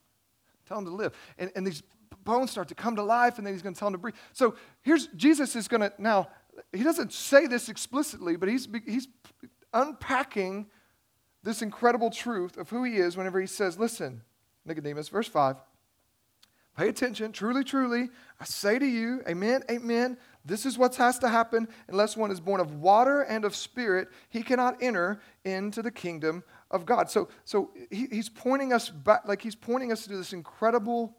[0.68, 1.14] tell him to live.
[1.38, 1.84] And, and these
[2.24, 4.16] bones start to come to life, and then he's going to tell them to breathe.
[4.34, 6.30] So here's Jesus is going to now,
[6.74, 9.08] he doesn't say this explicitly, but he's, he's
[9.74, 10.68] unpacking
[11.44, 14.22] this incredible truth of who he is whenever he says, Listen,
[14.66, 15.58] Nicodemus, verse 5,
[16.78, 21.30] pay attention, truly, truly, I say to you, amen, amen, this is what has to
[21.30, 25.92] happen unless one is born of water and of spirit, he cannot enter into the
[25.92, 27.10] kingdom of God.
[27.10, 31.16] So, so he, he's pointing us back, like he's pointing us to this incredible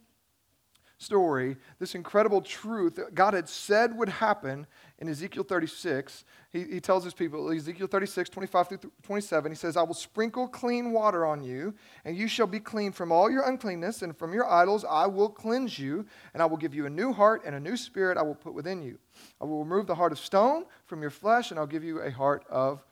[0.98, 4.66] story, this incredible truth that God had said would happen
[4.98, 6.24] in Ezekiel 36.
[6.50, 10.48] He, he tells his people, Ezekiel 36, 25 through 27, he says, I will sprinkle
[10.48, 14.34] clean water on you, and you shall be clean from all your uncleanness, and from
[14.34, 17.54] your idols I will cleanse you, and I will give you a new heart, and
[17.54, 18.98] a new spirit I will put within you.
[19.40, 22.10] I will remove the heart of stone from your flesh, and I'll give you a
[22.10, 22.84] heart of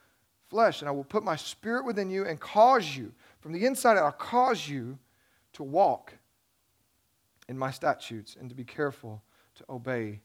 [0.48, 3.96] flesh, and I will put my spirit within you and cause you, from the inside
[3.96, 4.98] out, I'll cause you
[5.54, 6.14] to walk
[7.48, 9.22] in my statutes and to be careful
[9.56, 10.20] to obey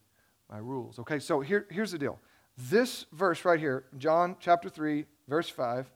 [0.50, 1.00] my rules.
[1.00, 2.20] Okay, so here, here's the deal.
[2.58, 5.90] This verse right here, John chapter 3, verse 5,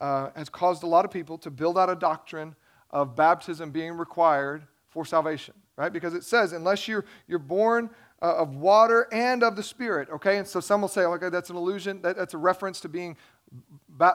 [0.00, 2.54] uh, has caused a lot of people to build out a doctrine
[2.90, 5.92] of baptism being required for salvation, right?
[5.92, 7.90] Because it says, unless you're, you're born
[8.22, 10.38] uh, of water and of the Spirit, okay?
[10.38, 12.02] And so some will say, okay, that's an illusion.
[12.02, 13.16] That, that's a reference to being,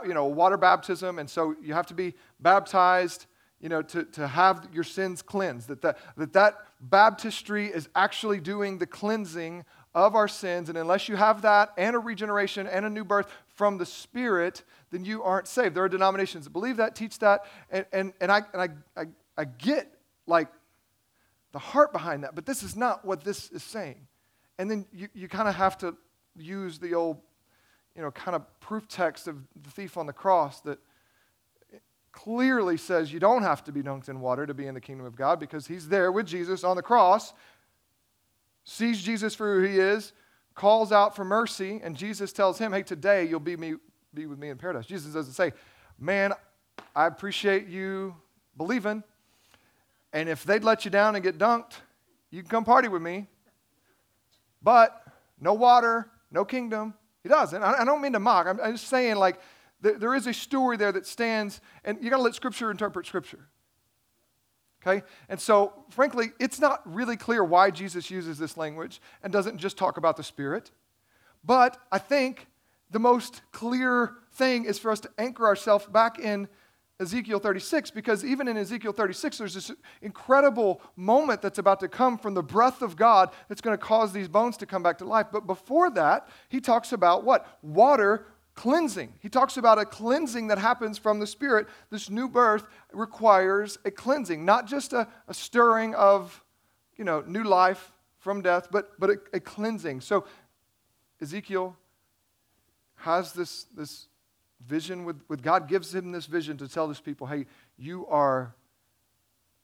[0.05, 1.19] you know, water baptism.
[1.19, 3.27] And so you have to be baptized
[3.61, 8.39] you know, to, to have your sins cleansed, that, that that that baptistry is actually
[8.39, 9.63] doing the cleansing
[9.95, 10.67] of our sins.
[10.69, 14.63] And unless you have that and a regeneration and a new birth from the Spirit,
[14.91, 15.73] then you aren't saved.
[15.73, 19.05] There are denominations that believe that, teach that, and, and, and, I, and I, I,
[19.37, 19.91] I get
[20.27, 20.49] like
[21.53, 24.05] the heart behind that, but this is not what this is saying.
[24.59, 25.95] And then you, you kind of have to
[26.35, 27.17] use the old,
[27.95, 30.79] you know, kind of proof text of the thief on the cross that
[32.11, 35.05] clearly says you don't have to be dunked in water to be in the kingdom
[35.05, 37.33] of God because he's there with Jesus on the cross,
[38.63, 40.13] sees Jesus for who he is,
[40.55, 43.75] calls out for mercy, and Jesus tells him, Hey, today you'll be, me,
[44.13, 44.85] be with me in paradise.
[44.85, 45.51] Jesus doesn't say,
[45.99, 46.33] Man,
[46.95, 48.15] I appreciate you
[48.57, 49.03] believing,
[50.13, 51.73] and if they'd let you down and get dunked,
[52.31, 53.27] you can come party with me.
[54.61, 55.03] But
[55.39, 56.93] no water, no kingdom.
[57.25, 57.63] He doesn't.
[57.63, 58.45] I don't mean to mock.
[58.45, 59.39] I'm just saying, like,
[59.81, 63.07] there, there is a story there that stands, and you got to let Scripture interpret
[63.07, 63.47] Scripture.
[64.85, 65.03] Okay?
[65.27, 69.75] And so, frankly, it's not really clear why Jesus uses this language and doesn't just
[69.75, 70.69] talk about the Spirit.
[71.43, 72.45] But I think
[72.91, 76.47] the most clear thing is for us to anchor ourselves back in
[76.99, 82.17] Ezekiel 36 because even in Ezekiel 36, there's this incredible moment that's about to come
[82.17, 85.05] from the breath of God that's going to cause these bones to come back to
[85.05, 85.27] life.
[85.31, 87.59] But before that, he talks about what?
[87.61, 89.13] Water cleansing.
[89.19, 91.67] He talks about a cleansing that happens from the Spirit.
[91.89, 96.43] This new birth requires a cleansing, not just a, a stirring of,
[96.95, 99.99] you know, new life from death, but, but a, a cleansing.
[99.99, 100.25] So
[101.21, 101.75] Ezekiel
[102.95, 104.07] has this, this
[104.65, 107.45] vision with, with God gives him this vision to tell this people, hey,
[107.77, 108.55] you are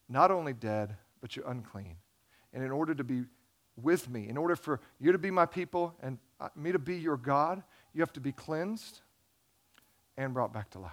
[0.09, 1.95] not only dead, but you're unclean.
[2.53, 3.23] And in order to be
[3.81, 6.97] with me, in order for you to be my people and uh, me to be
[6.97, 9.01] your God, you have to be cleansed
[10.17, 10.91] and brought back to life.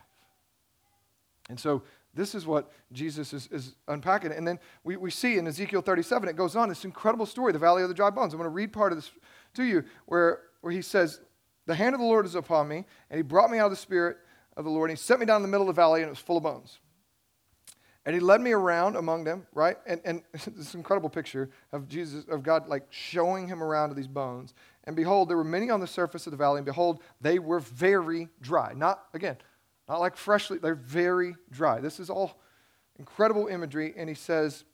[1.48, 1.82] And so
[2.14, 4.32] this is what Jesus is, is unpacking.
[4.32, 7.58] And then we, we see in Ezekiel 37, it goes on, this incredible story, the
[7.58, 8.32] valley of the dry bones.
[8.32, 9.10] I'm going to read part of this
[9.54, 11.20] to you where, where he says,
[11.68, 13.76] The hand of the Lord is upon me, and he brought me out of the
[13.76, 14.16] spirit
[14.56, 16.06] of the Lord, and he set me down in the middle of the valley, and
[16.06, 16.78] it was full of bones.
[18.06, 19.76] And he led me around among them, right?
[19.86, 20.22] And, and
[20.56, 24.54] this incredible picture of Jesus, of God like showing him around to these bones.
[24.84, 27.60] And behold, there were many on the surface of the valley, and behold, they were
[27.60, 28.72] very dry.
[28.74, 29.36] Not, again,
[29.90, 31.80] Not like freshly, they're very dry.
[31.80, 32.40] This is all
[32.98, 33.92] incredible imagery.
[33.94, 34.64] And he says,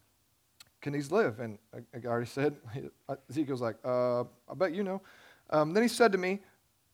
[0.81, 1.41] Can these live?
[1.41, 2.55] And I, I already said,
[3.29, 5.03] Ezekiel's like, uh, I bet you know.
[5.51, 6.39] Um, then he said to me,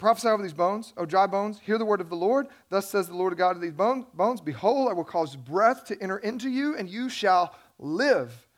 [0.01, 2.49] Prophesy over these bones, O dry bones, hear the word of the Lord.
[2.71, 6.17] Thus says the Lord God to these bones Behold, I will cause breath to enter
[6.17, 8.49] into you, and you shall live.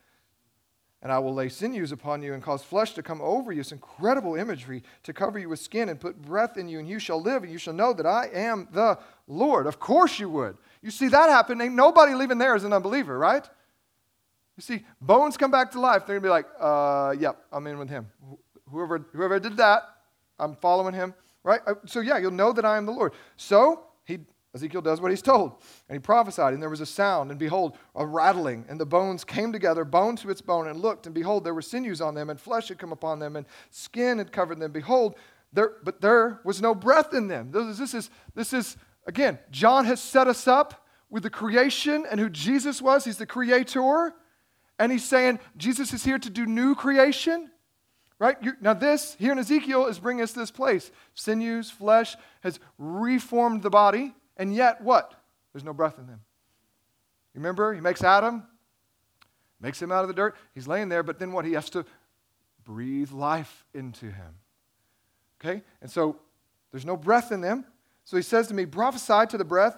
[1.03, 3.59] And I will lay sinews upon you and cause flesh to come over you.
[3.59, 7.01] It's incredible imagery to cover you with skin and put breath in you, and you
[7.01, 9.67] shall live, and you shall know that I am the Lord.
[9.67, 10.57] Of course you would.
[10.81, 11.61] You see that happen.
[11.61, 13.45] Ain't nobody leaving there as an unbeliever, right?
[14.57, 16.07] You see, bones come back to life.
[16.07, 18.07] They're going to be like, uh, yep, I'm in with him.
[18.71, 19.83] Whoever, whoever did that,
[20.39, 21.61] I'm following him right?
[21.67, 23.13] Uh, so, yeah, you'll know that I am the Lord.
[23.37, 24.19] So, he,
[24.55, 25.53] Ezekiel does what he's told.
[25.89, 29.25] And he prophesied, and there was a sound, and behold, a rattling, and the bones
[29.25, 32.31] came together, bone to its bone, and looked, and behold, there were sinews on them,
[32.31, 34.73] and flesh had come upon them, and skin had covered them.
[34.73, 35.17] Behold,
[35.53, 37.51] there, but there was no breath in them.
[37.51, 38.77] This, is, this is, this is,
[39.07, 43.05] again, John has set us up with the creation and who Jesus was.
[43.05, 44.15] He's the creator.
[44.79, 47.51] And he's saying Jesus is here to do new creation.
[48.23, 48.37] Right?
[48.41, 50.93] You, now, this here in Ezekiel is bringing us to this place.
[51.13, 55.13] Sinews, flesh has reformed the body, and yet what?
[55.53, 56.21] There's no breath in them.
[57.35, 57.75] Remember?
[57.75, 58.45] He makes Adam,
[59.61, 60.37] makes him out of the dirt.
[60.55, 61.45] He's laying there, but then what?
[61.45, 61.85] He has to
[62.63, 64.37] breathe life into him.
[65.41, 65.61] Okay?
[65.81, 66.15] And so
[66.71, 67.65] there's no breath in them.
[68.05, 69.77] So he says to me, prophesy to the breath.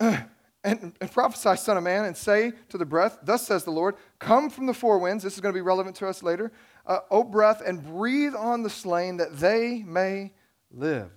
[0.62, 3.94] And, and, prophesy, Son of Man, and say to the breath, Thus says the Lord,
[4.18, 5.24] Come from the four winds.
[5.24, 6.52] This is going to be relevant to us later
[6.86, 10.32] uh, O breath, and breathe on the slain that they may
[10.70, 11.10] live.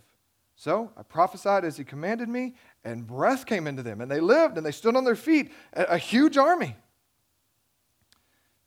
[0.56, 4.58] So I prophesied as he commanded me, and breath came into them, and they lived,
[4.58, 6.76] and they stood on their feet, a, a huge army.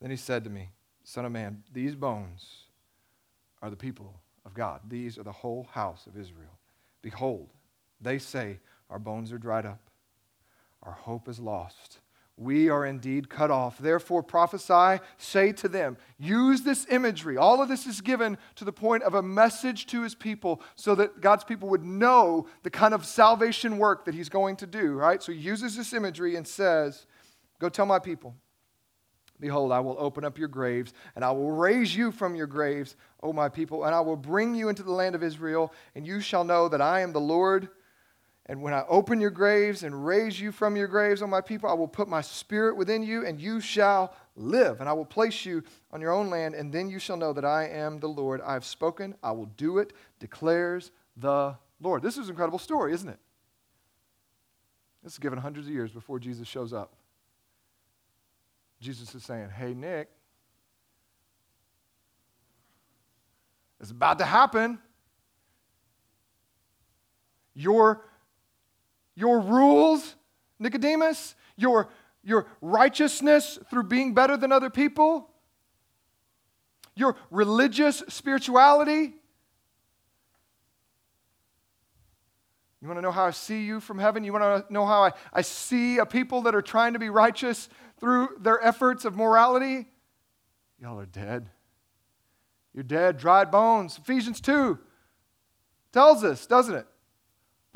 [0.01, 0.71] Then he said to me,
[1.05, 2.65] Son of man, these bones
[3.63, 4.81] are the people of God.
[4.89, 6.59] These are the whole house of Israel.
[7.03, 7.49] Behold,
[8.01, 8.59] they say,
[8.91, 9.81] Our bones are dried up,
[10.83, 12.01] our hope is lost
[12.37, 13.79] we are indeed cut off.
[13.79, 17.38] Therefore, prophesy, say to them, use this imagery.
[17.38, 20.94] All of this is given to the point of a message to his people so
[20.96, 24.92] that God's people would know the kind of salvation work that he's going to do,
[24.92, 25.22] right?
[25.22, 27.07] So he uses this imagery and says,
[27.59, 28.35] Go tell my people,
[29.40, 32.96] Behold, I will open up your graves, and I will raise you from your graves,
[33.22, 36.20] O my people, and I will bring you into the land of Israel, and you
[36.20, 37.68] shall know that I am the Lord
[38.49, 41.69] and when I open your graves and raise you from your graves, O my people,
[41.69, 44.79] I will put my spirit within you, and you shall live.
[44.79, 47.45] And I will place you on your own land, and then you shall know that
[47.45, 48.41] I am the Lord.
[48.41, 52.03] I have spoken, I will do it, declares the Lord.
[52.03, 53.19] This is an incredible story, isn't it?
[55.03, 56.95] This is given hundreds of years before Jesus shows up.
[58.81, 60.09] Jesus is saying, Hey, Nick,
[63.81, 64.79] it's about to happen.
[67.55, 68.05] Your
[69.17, 70.15] your rules,
[70.59, 71.89] Nicodemus, your,
[72.23, 75.31] your righteousness through being better than other people,
[76.95, 79.15] your religious spirituality.
[82.81, 84.23] You want to know how I see you from heaven?
[84.23, 87.09] You want to know how I, I see a people that are trying to be
[87.09, 89.87] righteous through their efforts of morality?
[90.81, 91.49] Y'all are dead.
[92.75, 93.99] You're dead, dried bones.
[93.99, 94.79] Ephesians 2
[95.93, 96.87] tells us, doesn't it?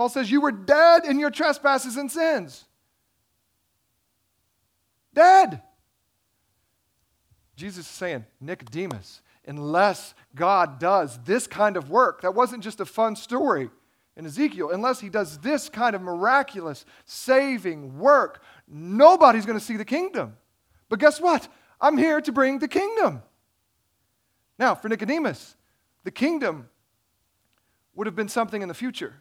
[0.00, 2.64] Paul says, You were dead in your trespasses and sins.
[5.12, 5.60] Dead.
[7.54, 12.86] Jesus is saying, Nicodemus, unless God does this kind of work, that wasn't just a
[12.86, 13.68] fun story
[14.16, 19.76] in Ezekiel, unless he does this kind of miraculous saving work, nobody's going to see
[19.76, 20.34] the kingdom.
[20.88, 21.46] But guess what?
[21.78, 23.20] I'm here to bring the kingdom.
[24.58, 25.56] Now, for Nicodemus,
[26.04, 26.70] the kingdom
[27.94, 29.12] would have been something in the future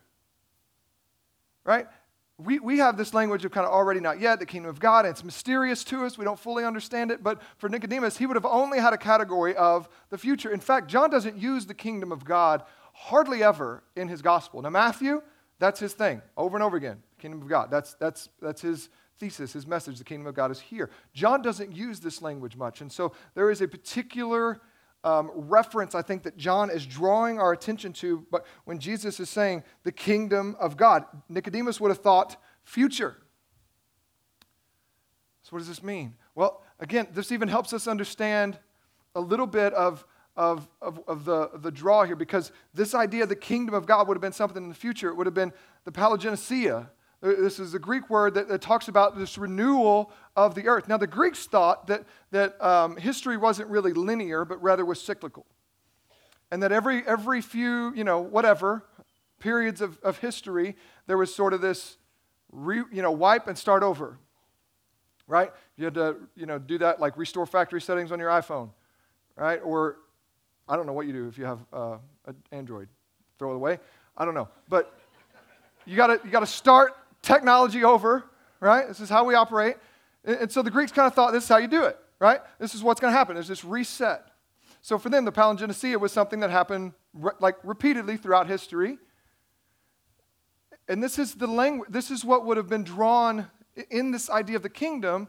[1.64, 1.88] right?
[2.38, 5.06] We, we have this language of kind of already not yet, the kingdom of God,
[5.06, 6.18] and it's mysterious to us.
[6.18, 7.22] We don't fully understand it.
[7.22, 10.50] But for Nicodemus, he would have only had a category of the future.
[10.52, 14.62] In fact, John doesn't use the kingdom of God hardly ever in his gospel.
[14.62, 15.22] Now, Matthew,
[15.60, 17.70] that's his thing over and over again kingdom of God.
[17.70, 19.98] That's, that's, that's his thesis, his message.
[19.98, 20.90] The kingdom of God is here.
[21.14, 22.82] John doesn't use this language much.
[22.82, 24.62] And so there is a particular
[25.04, 29.30] um, reference I think that John is drawing our attention to, but when Jesus is
[29.30, 33.18] saying the kingdom of God, Nicodemus would have thought future.
[35.44, 36.16] So, what does this mean?
[36.36, 38.60] Well, again, this even helps us understand
[39.16, 43.30] a little bit of, of, of, of the, the draw here because this idea of
[43.30, 45.10] the kingdom of God would have been something in the future.
[45.10, 45.54] It would have been
[45.86, 46.86] the palingenesia, uh,
[47.22, 50.88] this is a Greek word that, that, talks about this renewal of the earth.
[50.88, 55.46] Now, the Greeks thought that, that um, history wasn't really linear, but rather was cyclical.
[56.52, 58.86] And that every, every few, you know, whatever,
[59.40, 60.76] periods of, of history,
[61.08, 61.98] there was sort of this
[62.52, 64.18] re, you know, wipe and start over,
[65.28, 65.52] right?
[65.78, 68.70] You had to, you know, do that like restore factory settings on your iPhone,
[69.36, 69.60] right?
[69.64, 69.98] Or
[70.68, 72.88] I don't know what you do if you have uh, an Android.
[73.38, 73.80] Throw it away.
[74.18, 74.50] I don't know.
[74.68, 74.94] But
[75.86, 76.96] you got you to start
[77.30, 78.26] technology over,
[78.60, 78.88] right?
[78.88, 79.76] This is how we operate.
[80.26, 82.40] And so the Greeks kind of thought this is how you do it, right?
[82.58, 83.36] This is what's going to happen.
[83.36, 84.26] There's this reset.
[84.82, 88.98] So for them, the palingenesia was something that happened re- like repeatedly throughout history.
[90.88, 93.48] And this is the language, this is what would have been drawn
[93.92, 95.28] in this idea of the kingdom,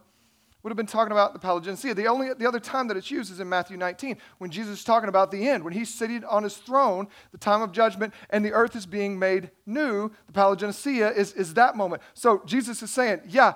[0.62, 1.94] would have been talking about the palingenesia.
[1.94, 4.84] The only the other time that it's used is in Matthew 19, when Jesus is
[4.84, 8.44] talking about the end, when he's sitting on his throne, the time of judgment, and
[8.44, 10.10] the earth is being made new.
[10.26, 12.02] The palingenesia is, is that moment.
[12.14, 13.54] So Jesus is saying, yeah,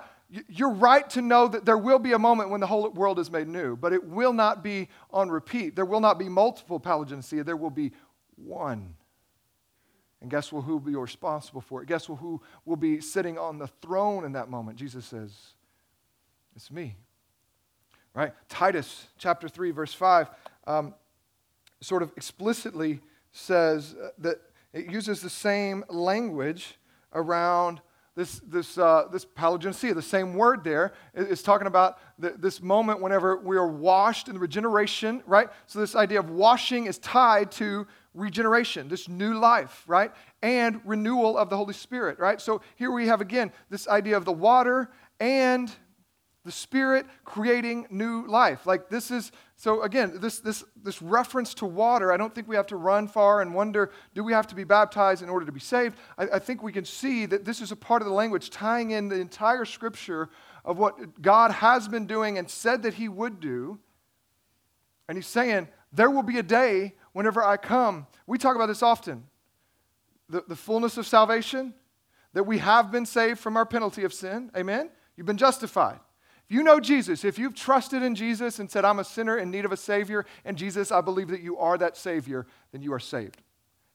[0.49, 3.31] you're right to know that there will be a moment when the whole world is
[3.31, 5.75] made new, but it will not be on repeat.
[5.75, 7.91] There will not be multiple palingenesia, there will be
[8.35, 8.95] one.
[10.21, 11.87] And guess who will be responsible for it?
[11.87, 14.77] Guess who will be sitting on the throne in that moment?
[14.77, 15.31] Jesus says,
[16.55, 16.95] It's me.
[18.13, 18.33] Right?
[18.47, 20.29] Titus chapter 3, verse 5,
[20.67, 20.93] um,
[21.81, 23.01] sort of explicitly
[23.33, 24.37] says uh, that
[24.71, 26.75] it uses the same language
[27.13, 27.81] around
[28.15, 33.01] this, this, uh, this palingenesia, the same word there, is talking about the, this moment
[33.01, 35.49] whenever we are washed in regeneration, right?
[35.65, 40.13] So, this idea of washing is tied to regeneration, this new life, right?
[40.41, 42.39] And renewal of the Holy Spirit, right?
[42.39, 45.69] So, here we have again this idea of the water and
[46.45, 48.67] the Spirit creating new life.
[48.67, 52.55] Like this is, so again, this, this, this reference to water, I don't think we
[52.55, 55.51] have to run far and wonder, do we have to be baptized in order to
[55.51, 55.97] be saved?
[56.17, 58.91] I, I think we can see that this is a part of the language tying
[58.91, 60.29] in the entire scripture
[60.63, 63.79] of what God has been doing and said that He would do.
[65.09, 68.05] And He's saying, there will be a day whenever I come.
[68.27, 69.23] We talk about this often.
[70.29, 71.73] The, the fullness of salvation,
[72.33, 74.51] that we have been saved from our penalty of sin.
[74.55, 74.89] Amen?
[75.15, 75.99] You've been justified.
[76.47, 79.49] If you know Jesus, if you've trusted in Jesus and said, I'm a sinner in
[79.49, 82.93] need of a Savior, and Jesus, I believe that you are that Savior, then you
[82.93, 83.41] are saved.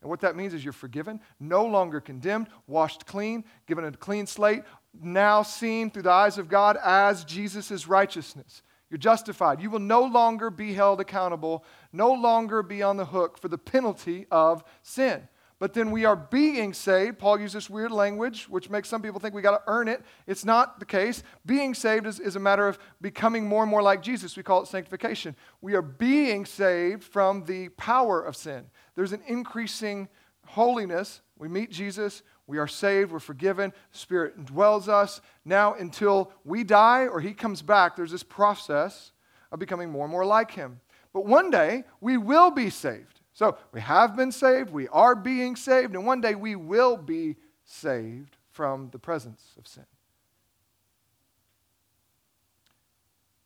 [0.03, 4.27] And what that means is you're forgiven, no longer condemned, washed clean, given a clean
[4.27, 4.63] slate,
[5.01, 8.63] now seen through the eyes of God as Jesus' righteousness.
[8.89, 9.61] You're justified.
[9.61, 13.59] You will no longer be held accountable, no longer be on the hook for the
[13.59, 15.29] penalty of sin
[15.61, 17.19] but then we are being saved.
[17.19, 20.03] Paul uses this weird language, which makes some people think we got to earn it.
[20.27, 21.23] It's not the case.
[21.45, 24.39] Being saved is, is a matter of becoming more and more like Jesus.
[24.39, 25.37] We call it sanctification.
[25.61, 28.71] We are being saved from the power of sin.
[28.97, 30.09] There's an increasing
[30.47, 31.21] holiness.
[31.39, 35.21] We meet Jesus, we are saved, we're forgiven, Spirit dwells us.
[35.45, 39.13] Now, until we die or He comes back, there's this process
[39.53, 40.81] of becoming more and more like Him.
[41.13, 43.20] But one day, we will be saved.
[43.41, 47.37] So we have been saved, we are being saved, and one day we will be
[47.65, 49.87] saved from the presence of sin.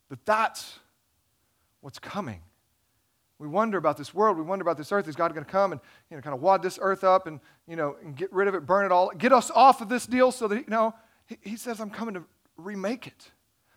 [0.09, 0.81] But that's
[1.81, 2.41] what's coming.
[3.39, 4.37] We wonder about this world.
[4.37, 5.07] We wonder about this earth.
[5.07, 5.81] Is God going to come and
[6.11, 7.39] you know, kind of wad this earth up and,
[7.69, 10.07] you know, and get rid of it, burn it all, get us off of this
[10.07, 10.93] deal so that, you know,
[11.27, 12.25] he, he says, I'm coming to
[12.57, 13.31] remake it.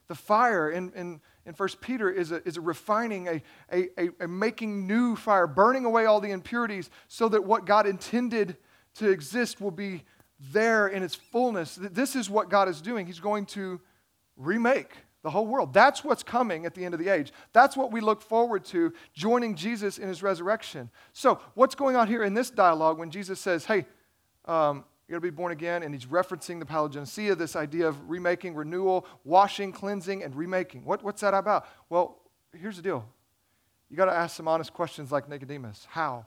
[0.07, 3.41] The fire in, in in 1 Peter is a, is a refining, a,
[3.71, 7.87] a, a, a making new fire, burning away all the impurities so that what God
[7.87, 8.57] intended
[8.95, 10.03] to exist will be
[10.51, 11.79] there in its fullness.
[11.81, 13.07] This is what God is doing.
[13.07, 13.79] He's going to
[14.35, 14.91] remake
[15.23, 15.73] the whole world.
[15.73, 17.31] That's what's coming at the end of the age.
[17.53, 20.89] That's what we look forward to, joining Jesus in his resurrection.
[21.13, 23.85] So, what's going on here in this dialogue when Jesus says, Hey,
[24.45, 28.09] um, you got to be born again, and he's referencing the palingenesia, this idea of
[28.09, 30.83] remaking, renewal, washing, cleansing, and remaking.
[30.83, 31.65] What, what's that about?
[31.89, 32.19] Well,
[32.53, 33.07] here's the deal.
[33.89, 35.87] You got to ask some honest questions like Nicodemus.
[35.89, 36.25] How?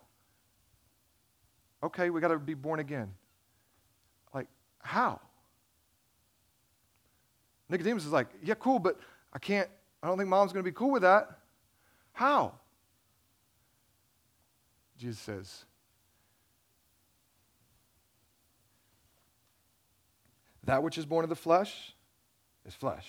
[1.83, 3.12] Okay, we got to be born again.
[4.33, 4.47] Like,
[4.78, 5.20] how?
[7.68, 8.99] Nicodemus is like, yeah, cool, but
[9.31, 9.68] I can't,
[10.03, 11.28] I don't think mom's going to be cool with that.
[12.12, 12.55] How?
[14.97, 15.64] Jesus says,
[20.64, 21.94] That which is born of the flesh
[22.66, 23.06] is flesh,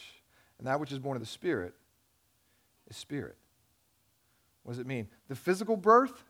[0.57, 1.73] and that which is born of the spirit
[2.89, 3.37] is spirit.
[4.63, 5.07] What does it mean?
[5.27, 6.23] The physical birth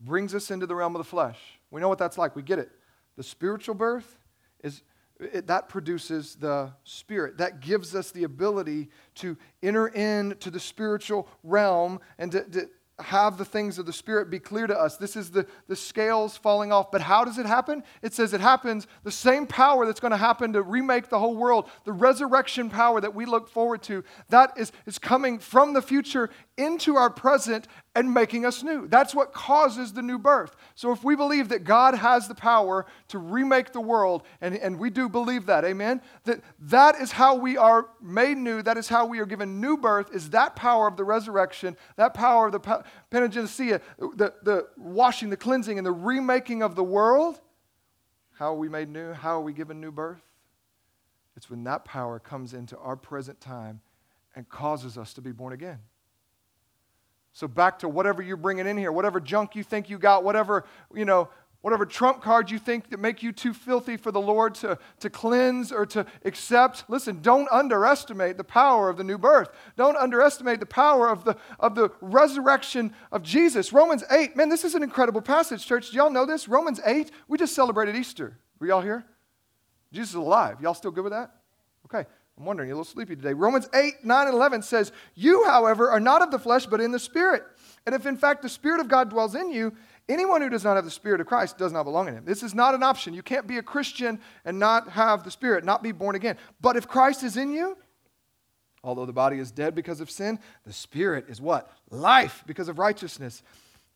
[0.00, 1.38] brings us into the realm of the flesh.
[1.70, 2.36] We know what that's like.
[2.36, 2.70] We get it.
[3.16, 4.18] The spiritual birth
[4.62, 4.82] is
[5.20, 7.38] it, that produces the spirit.
[7.38, 12.68] That gives us the ability to enter into the spiritual realm and to, to
[12.98, 14.96] have the things of the Spirit be clear to us.
[14.96, 16.90] This is the, the scales falling off.
[16.90, 17.82] But how does it happen?
[18.02, 21.36] It says it happens the same power that's going to happen to remake the whole
[21.36, 25.82] world, the resurrection power that we look forward to, that is, is coming from the
[25.82, 26.30] future
[26.62, 28.86] into our present and making us new.
[28.88, 30.56] That's what causes the new birth.
[30.74, 34.78] So if we believe that God has the power to remake the world, and, and
[34.78, 38.88] we do believe that, amen, that that is how we are made new, that is
[38.88, 42.52] how we are given new birth, is that power of the resurrection, that power of
[42.52, 42.60] the
[43.10, 47.40] palingenesia, the, the washing, the cleansing, and the remaking of the world.
[48.38, 49.12] How are we made new?
[49.12, 50.22] How are we given new birth?
[51.36, 53.80] It's when that power comes into our present time
[54.34, 55.78] and causes us to be born again.
[57.32, 60.64] So back to whatever you're bringing in here, whatever junk you think you got, whatever,
[60.94, 61.28] you know,
[61.62, 65.08] whatever trump cards you think that make you too filthy for the Lord to, to
[65.08, 66.84] cleanse or to accept.
[66.88, 69.48] Listen, don't underestimate the power of the new birth.
[69.76, 73.72] Don't underestimate the power of the, of the resurrection of Jesus.
[73.72, 75.90] Romans 8, man, this is an incredible passage, church.
[75.90, 76.48] Do y'all know this?
[76.48, 78.38] Romans 8, we just celebrated Easter.
[78.58, 79.04] Were y'all here?
[79.92, 80.60] Jesus is alive.
[80.60, 81.30] Y'all still good with that?
[81.86, 82.08] Okay.
[82.38, 83.34] I'm wondering, you're a little sleepy today.
[83.34, 86.90] Romans 8, 9, and 11 says, You, however, are not of the flesh, but in
[86.90, 87.44] the Spirit.
[87.84, 89.74] And if in fact the Spirit of God dwells in you,
[90.08, 92.24] anyone who does not have the Spirit of Christ does not belong in him.
[92.24, 93.12] This is not an option.
[93.12, 96.38] You can't be a Christian and not have the Spirit, not be born again.
[96.60, 97.76] But if Christ is in you,
[98.82, 101.70] although the body is dead because of sin, the Spirit is what?
[101.90, 103.42] Life because of righteousness.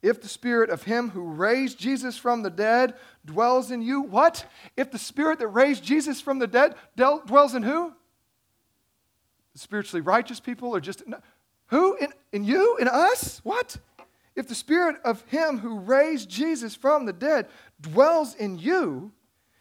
[0.03, 4.45] If the spirit of him who raised Jesus from the dead dwells in you, what?
[4.77, 7.93] If the spirit that raised Jesus from the dead dwells in who?
[9.57, 11.03] Spiritually righteous people or just
[11.69, 13.41] who in, in you in us?
[13.45, 13.77] What?
[14.35, 17.49] If the spirit of him who raised jesus from the dead
[17.81, 19.13] dwells in you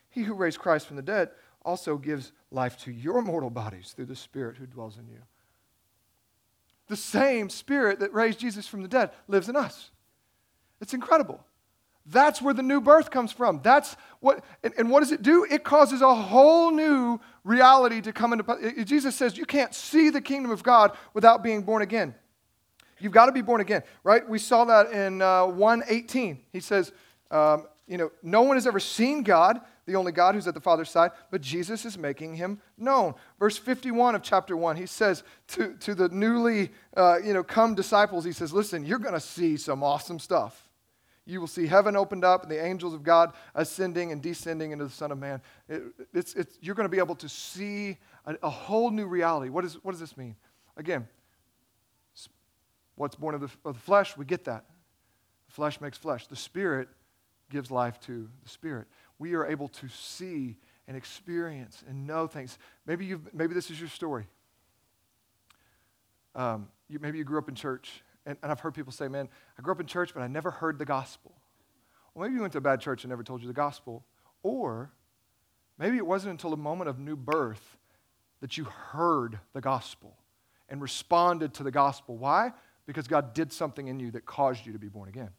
[0.09, 1.29] he who raised christ from the dead
[1.63, 5.21] also gives life to your mortal bodies through the spirit who dwells in you.
[6.87, 9.91] The same spirit that raised jesus from the dead lives in us.
[10.81, 11.43] It's incredible
[12.05, 13.61] that's where the new birth comes from.
[13.63, 15.45] That's what, and, and, what does it do?
[15.49, 18.85] It causes a whole new reality to come into.
[18.85, 22.13] Jesus says you can't see the kingdom of God without being born again.
[22.99, 24.27] You've got to be born again, right?
[24.27, 26.39] We saw that in uh, 118.
[26.53, 26.91] He says,
[27.29, 30.61] um, you know, no one has ever seen God, the only God who's at the
[30.61, 33.15] Father's side, but Jesus is making him known.
[33.39, 37.75] Verse 51 of chapter 1, he says to, to the newly, uh, you know, come
[37.75, 40.64] disciples, he says, listen, you're going to see some awesome stuff
[41.25, 44.85] you will see heaven opened up and the angels of God ascending and descending into
[44.85, 45.41] the Son of Man.
[45.67, 49.49] It, it's, it's, you're going to be able to see a, a whole new reality.
[49.49, 50.35] What, is, what does this mean?
[50.77, 51.07] Again,
[52.95, 54.65] what's born of the, of the flesh, we get that.
[55.47, 56.27] The flesh makes flesh.
[56.27, 56.89] The Spirit
[57.49, 58.87] gives life to the Spirit.
[59.17, 60.57] We are able to see
[60.87, 62.59] and experience and know things.
[62.85, 64.27] Maybe, you've, maybe this is your story.
[66.35, 69.29] Um, you, maybe you grew up in church and, and I've heard people say, man,
[69.57, 71.33] I grew up in church, but I never heard the gospel.
[72.13, 74.05] Well, maybe you went to a bad church and never told you the gospel.
[74.41, 74.91] Or
[75.77, 77.77] maybe it wasn't until the moment of new birth
[78.41, 80.17] that you heard the gospel
[80.69, 82.17] and responded to the gospel.
[82.17, 82.53] Why?
[82.85, 85.29] Because God did something in you that caused you to be born again.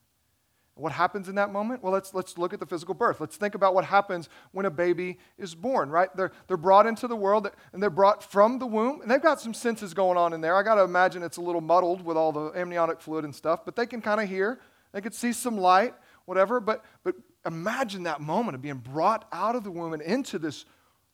[0.78, 1.82] What happens in that moment?
[1.82, 3.18] Well, let's, let's look at the physical birth.
[3.18, 6.14] Let's think about what happens when a baby is born, right?
[6.14, 9.40] They're, they're brought into the world and they're brought from the womb, and they've got
[9.40, 10.54] some senses going on in there.
[10.54, 13.64] I got to imagine it's a little muddled with all the amniotic fluid and stuff,
[13.64, 14.60] but they can kind of hear.
[14.92, 15.94] They can see some light,
[16.26, 16.60] whatever.
[16.60, 17.14] But, but
[17.46, 20.66] imagine that moment of being brought out of the womb and into this,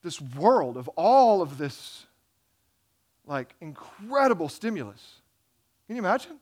[0.03, 2.07] this world of all of this,
[3.29, 5.21] like, incredible stimulus.
[5.87, 6.41] Can you imagine?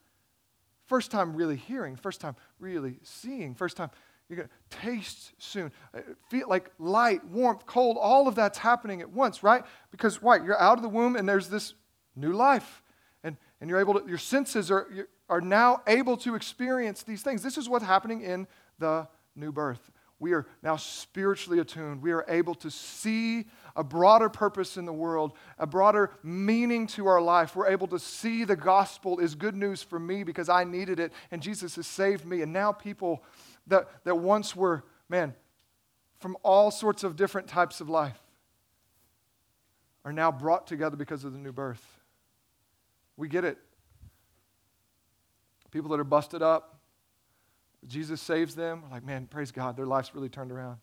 [0.90, 3.90] First time really hearing, first time really seeing, first time
[4.28, 5.70] you're going to taste soon.
[5.94, 9.62] Uh, feel like light, warmth, cold, all of that's happening at once, right?
[9.92, 10.44] Because, what?
[10.44, 11.74] You're out of the womb and there's this
[12.16, 12.82] new life.
[13.22, 17.40] And, and you're able to, your senses are, are now able to experience these things.
[17.40, 18.48] This is what's happening in
[18.80, 19.92] the new birth.
[20.20, 22.02] We are now spiritually attuned.
[22.02, 27.06] We are able to see a broader purpose in the world, a broader meaning to
[27.06, 27.56] our life.
[27.56, 31.12] We're able to see the gospel is good news for me because I needed it
[31.30, 32.42] and Jesus has saved me.
[32.42, 33.24] And now people
[33.68, 35.34] that, that once were, man,
[36.18, 38.20] from all sorts of different types of life
[40.04, 41.84] are now brought together because of the new birth.
[43.16, 43.56] We get it.
[45.70, 46.79] People that are busted up,
[47.86, 48.82] Jesus saves them.
[48.82, 50.78] We're like, man, praise God, their life's really turned around.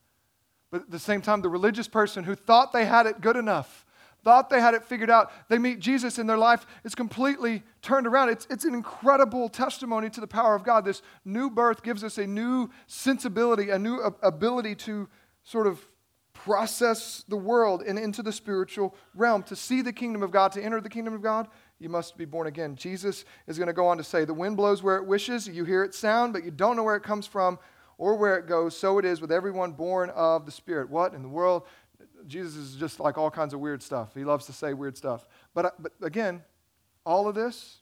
[0.72, 3.86] But at the same time, the religious person who thought they had it good enough,
[4.24, 8.06] thought they had it figured out, they meet Jesus and their life is completely turned
[8.06, 8.30] around.
[8.30, 10.84] It's, it's an incredible testimony to the power of God.
[10.84, 15.08] This new birth gives us a new sensibility, a new ability to
[15.44, 15.80] sort of
[16.34, 19.44] process the world and into the spiritual realm.
[19.44, 21.48] To see the kingdom of God, to enter the kingdom of God,
[21.80, 22.76] you must be born again.
[22.76, 25.64] Jesus is going to go on to say, The wind blows where it wishes, you
[25.66, 27.60] hear its sound, but you don't know where it comes from
[27.98, 30.90] or where it goes, so it is with everyone born of the Spirit.
[30.90, 31.64] What in the world?
[32.28, 34.14] Jesus is just like all kinds of weird stuff.
[34.14, 35.28] He loves to say weird stuff.
[35.54, 36.44] But, uh, but again,
[37.06, 37.78] all of this,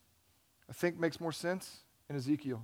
[0.69, 1.79] I think, makes more sense
[2.09, 2.63] in Ezekiel.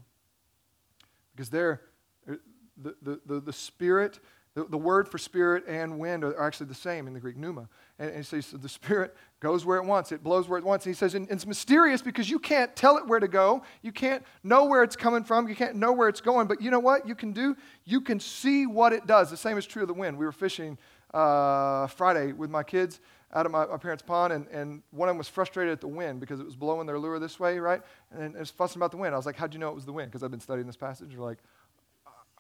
[1.36, 1.82] Because there,
[2.29, 2.36] uh,
[2.77, 4.19] the, the, the, the spirit,
[4.54, 7.70] the, the word for spirit and wind are actually the same in the Greek, pneuma.
[7.99, 10.86] And, and so, so the spirit goes where it wants, it blows where it wants.
[10.86, 13.64] And he says, and it's mysterious because you can't tell it where to go.
[13.82, 15.47] You can't know where it's coming from.
[15.47, 16.47] You can't know where it's going.
[16.47, 17.56] But you know what you can do?
[17.86, 19.30] You can see what it does.
[19.30, 20.18] The same is true of the wind.
[20.18, 20.78] We were fishing
[21.14, 22.99] uh, Friday with my kids
[23.34, 25.88] out of my, my, parents' pond, and, and one of them was frustrated at the
[25.88, 27.82] wind because it was blowing their lure this way, right?
[28.12, 29.14] And, and it was fussing about the wind.
[29.14, 30.12] I was like, How'd you know it was the wind?
[30.12, 31.12] Because I've been studying this passage.
[31.12, 31.38] They're like,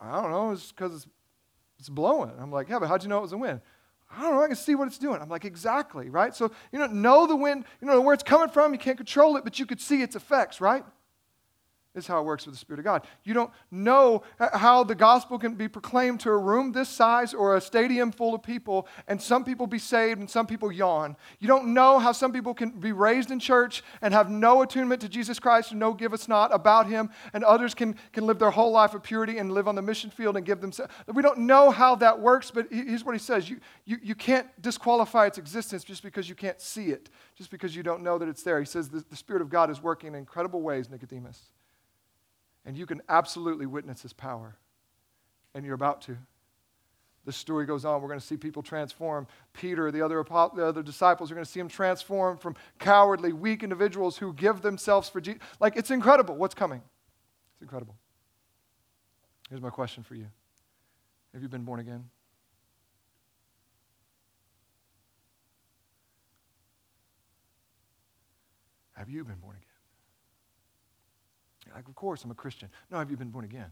[0.01, 0.51] I don't know.
[0.51, 1.07] It's because it's,
[1.81, 2.31] it's blowing.
[2.39, 3.59] I'm like, Yeah, but how'd you know it was a wind?
[4.15, 4.43] I don't know.
[4.43, 5.19] I can see what it's doing.
[5.19, 6.33] I'm like, Exactly, right?
[6.35, 8.71] So you don't know the wind, you don't know where it's coming from.
[8.71, 10.85] You can't control it, but you could see its effects, right?
[11.93, 13.05] Is how it works with the Spirit of God.
[13.23, 17.55] You don't know how the gospel can be proclaimed to a room this size or
[17.55, 21.17] a stadium full of people, and some people be saved and some people yawn.
[21.39, 25.01] You don't know how some people can be raised in church and have no attunement
[25.01, 28.39] to Jesus Christ and no give us not about Him, and others can, can live
[28.39, 30.93] their whole life of purity and live on the mission field and give themselves.
[31.13, 34.47] We don't know how that works, but here's what He says you, you, you can't
[34.61, 38.29] disqualify its existence just because you can't see it, just because you don't know that
[38.29, 38.59] it's there.
[38.59, 41.49] He says the, the Spirit of God is working in incredible ways, Nicodemus.
[42.65, 44.55] And you can absolutely witness his power.
[45.53, 46.17] And you're about to.
[47.25, 48.01] The story goes on.
[48.01, 49.27] We're going to see people transform.
[49.53, 53.61] Peter, the other, the other disciples, are going to see them transform from cowardly, weak
[53.61, 55.41] individuals who give themselves for Jesus.
[55.59, 56.81] Like, it's incredible what's coming.
[57.53, 57.95] It's incredible.
[59.49, 60.27] Here's my question for you
[61.33, 62.05] Have you been born again?
[68.93, 69.70] Have you been born again?
[71.75, 72.69] Like, of course, I'm a Christian.
[72.89, 73.71] No, have you been born again?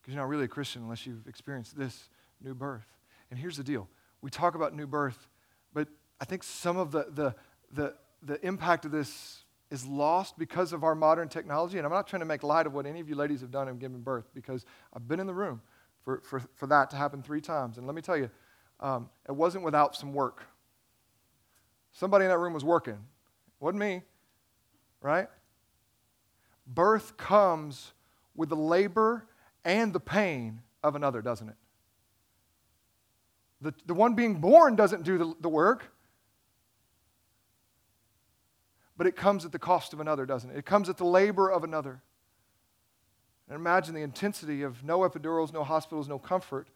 [0.00, 2.08] Because you're not really a Christian unless you've experienced this
[2.42, 2.86] new birth.
[3.30, 3.88] And here's the deal
[4.22, 5.28] we talk about new birth,
[5.72, 5.88] but
[6.20, 7.34] I think some of the, the,
[7.72, 11.78] the, the impact of this is lost because of our modern technology.
[11.78, 13.68] And I'm not trying to make light of what any of you ladies have done
[13.68, 15.62] in giving birth because I've been in the room
[16.04, 17.78] for, for, for that to happen three times.
[17.78, 18.30] And let me tell you,
[18.80, 20.42] um, it wasn't without some work.
[21.92, 22.94] Somebody in that room was working.
[22.94, 24.02] It wasn't me,
[25.00, 25.28] right?
[26.74, 27.92] Birth comes
[28.34, 29.26] with the labor
[29.64, 31.56] and the pain of another, doesn't it?
[33.60, 35.92] The, the one being born doesn't do the, the work,
[38.96, 40.56] but it comes at the cost of another, doesn't it?
[40.56, 42.02] It comes at the labor of another.
[43.48, 46.68] And imagine the intensity of no epidurals, no hospitals, no comfort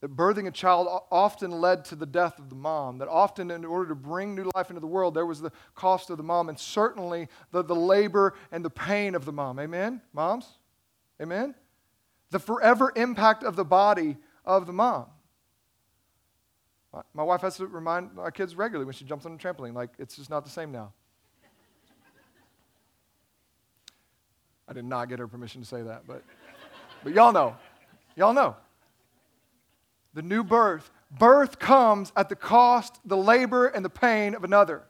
[0.00, 3.64] that birthing a child often led to the death of the mom, that often, in
[3.64, 6.48] order to bring new life into the world, there was the cost of the mom,
[6.48, 9.58] and certainly the, the labor and the pain of the mom.
[9.58, 10.02] Amen?
[10.12, 10.46] Moms?
[11.20, 11.54] Amen?
[12.30, 15.06] The forever impact of the body of the mom.
[17.14, 19.90] My wife has to remind our kids regularly when she jumps on a trampoline, like,
[19.98, 20.92] it's just not the same now.
[24.68, 26.22] I did not get her permission to say that, but,
[27.04, 27.56] but y'all know.
[28.16, 28.56] Y'all know
[30.16, 34.82] the new birth, birth comes at the cost, the labor, and the pain of another.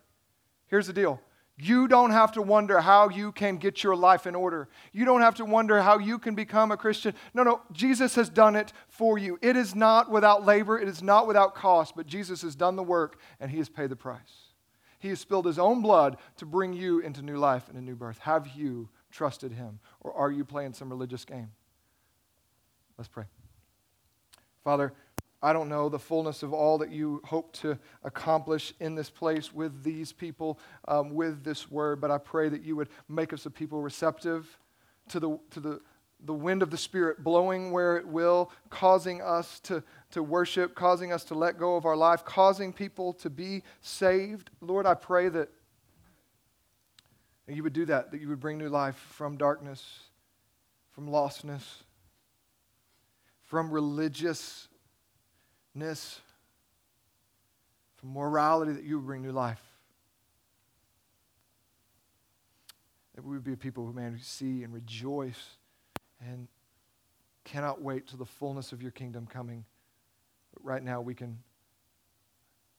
[0.69, 1.21] Here's the deal.
[1.59, 4.69] You don't have to wonder how you can get your life in order.
[4.93, 7.13] You don't have to wonder how you can become a Christian.
[7.35, 9.37] No, no, Jesus has done it for you.
[9.43, 12.85] It is not without labor, it is not without cost, but Jesus has done the
[12.85, 14.53] work and he has paid the price.
[15.01, 17.97] He has spilled his own blood to bring you into new life and a new
[17.97, 18.19] birth.
[18.19, 21.51] Have you trusted him or are you playing some religious game?
[22.97, 23.25] Let's pray.
[24.63, 24.93] Father,
[25.47, 29.55] I don't know the fullness of all that you hope to accomplish in this place
[29.55, 33.47] with these people, um, with this word, but I pray that you would make us
[33.47, 34.59] a people receptive
[35.11, 35.81] to the, to the,
[36.25, 41.13] the wind of the Spirit blowing where it will, causing us to, to worship, causing
[41.13, 44.51] us to let go of our life, causing people to be saved.
[44.61, 45.49] Lord, I pray that,
[47.47, 50.01] that you would do that, that you would bring new life from darkness,
[50.91, 51.85] from lostness,
[53.45, 54.67] from religious
[57.97, 59.61] from morality, that you would bring new life.
[63.15, 65.57] That we would be a people, who, man, who see and rejoice
[66.21, 66.49] and
[67.45, 69.65] cannot wait till the fullness of your kingdom coming.
[70.53, 71.39] But right now we can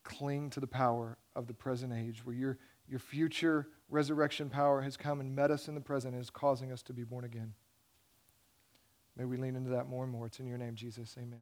[0.03, 4.97] cling to the power of the present age where your, your future resurrection power has
[4.97, 7.53] come and met us in the present and is causing us to be born again.
[9.15, 10.27] May we lean into that more and more.
[10.27, 11.15] It's in your name, Jesus.
[11.17, 11.35] Amen.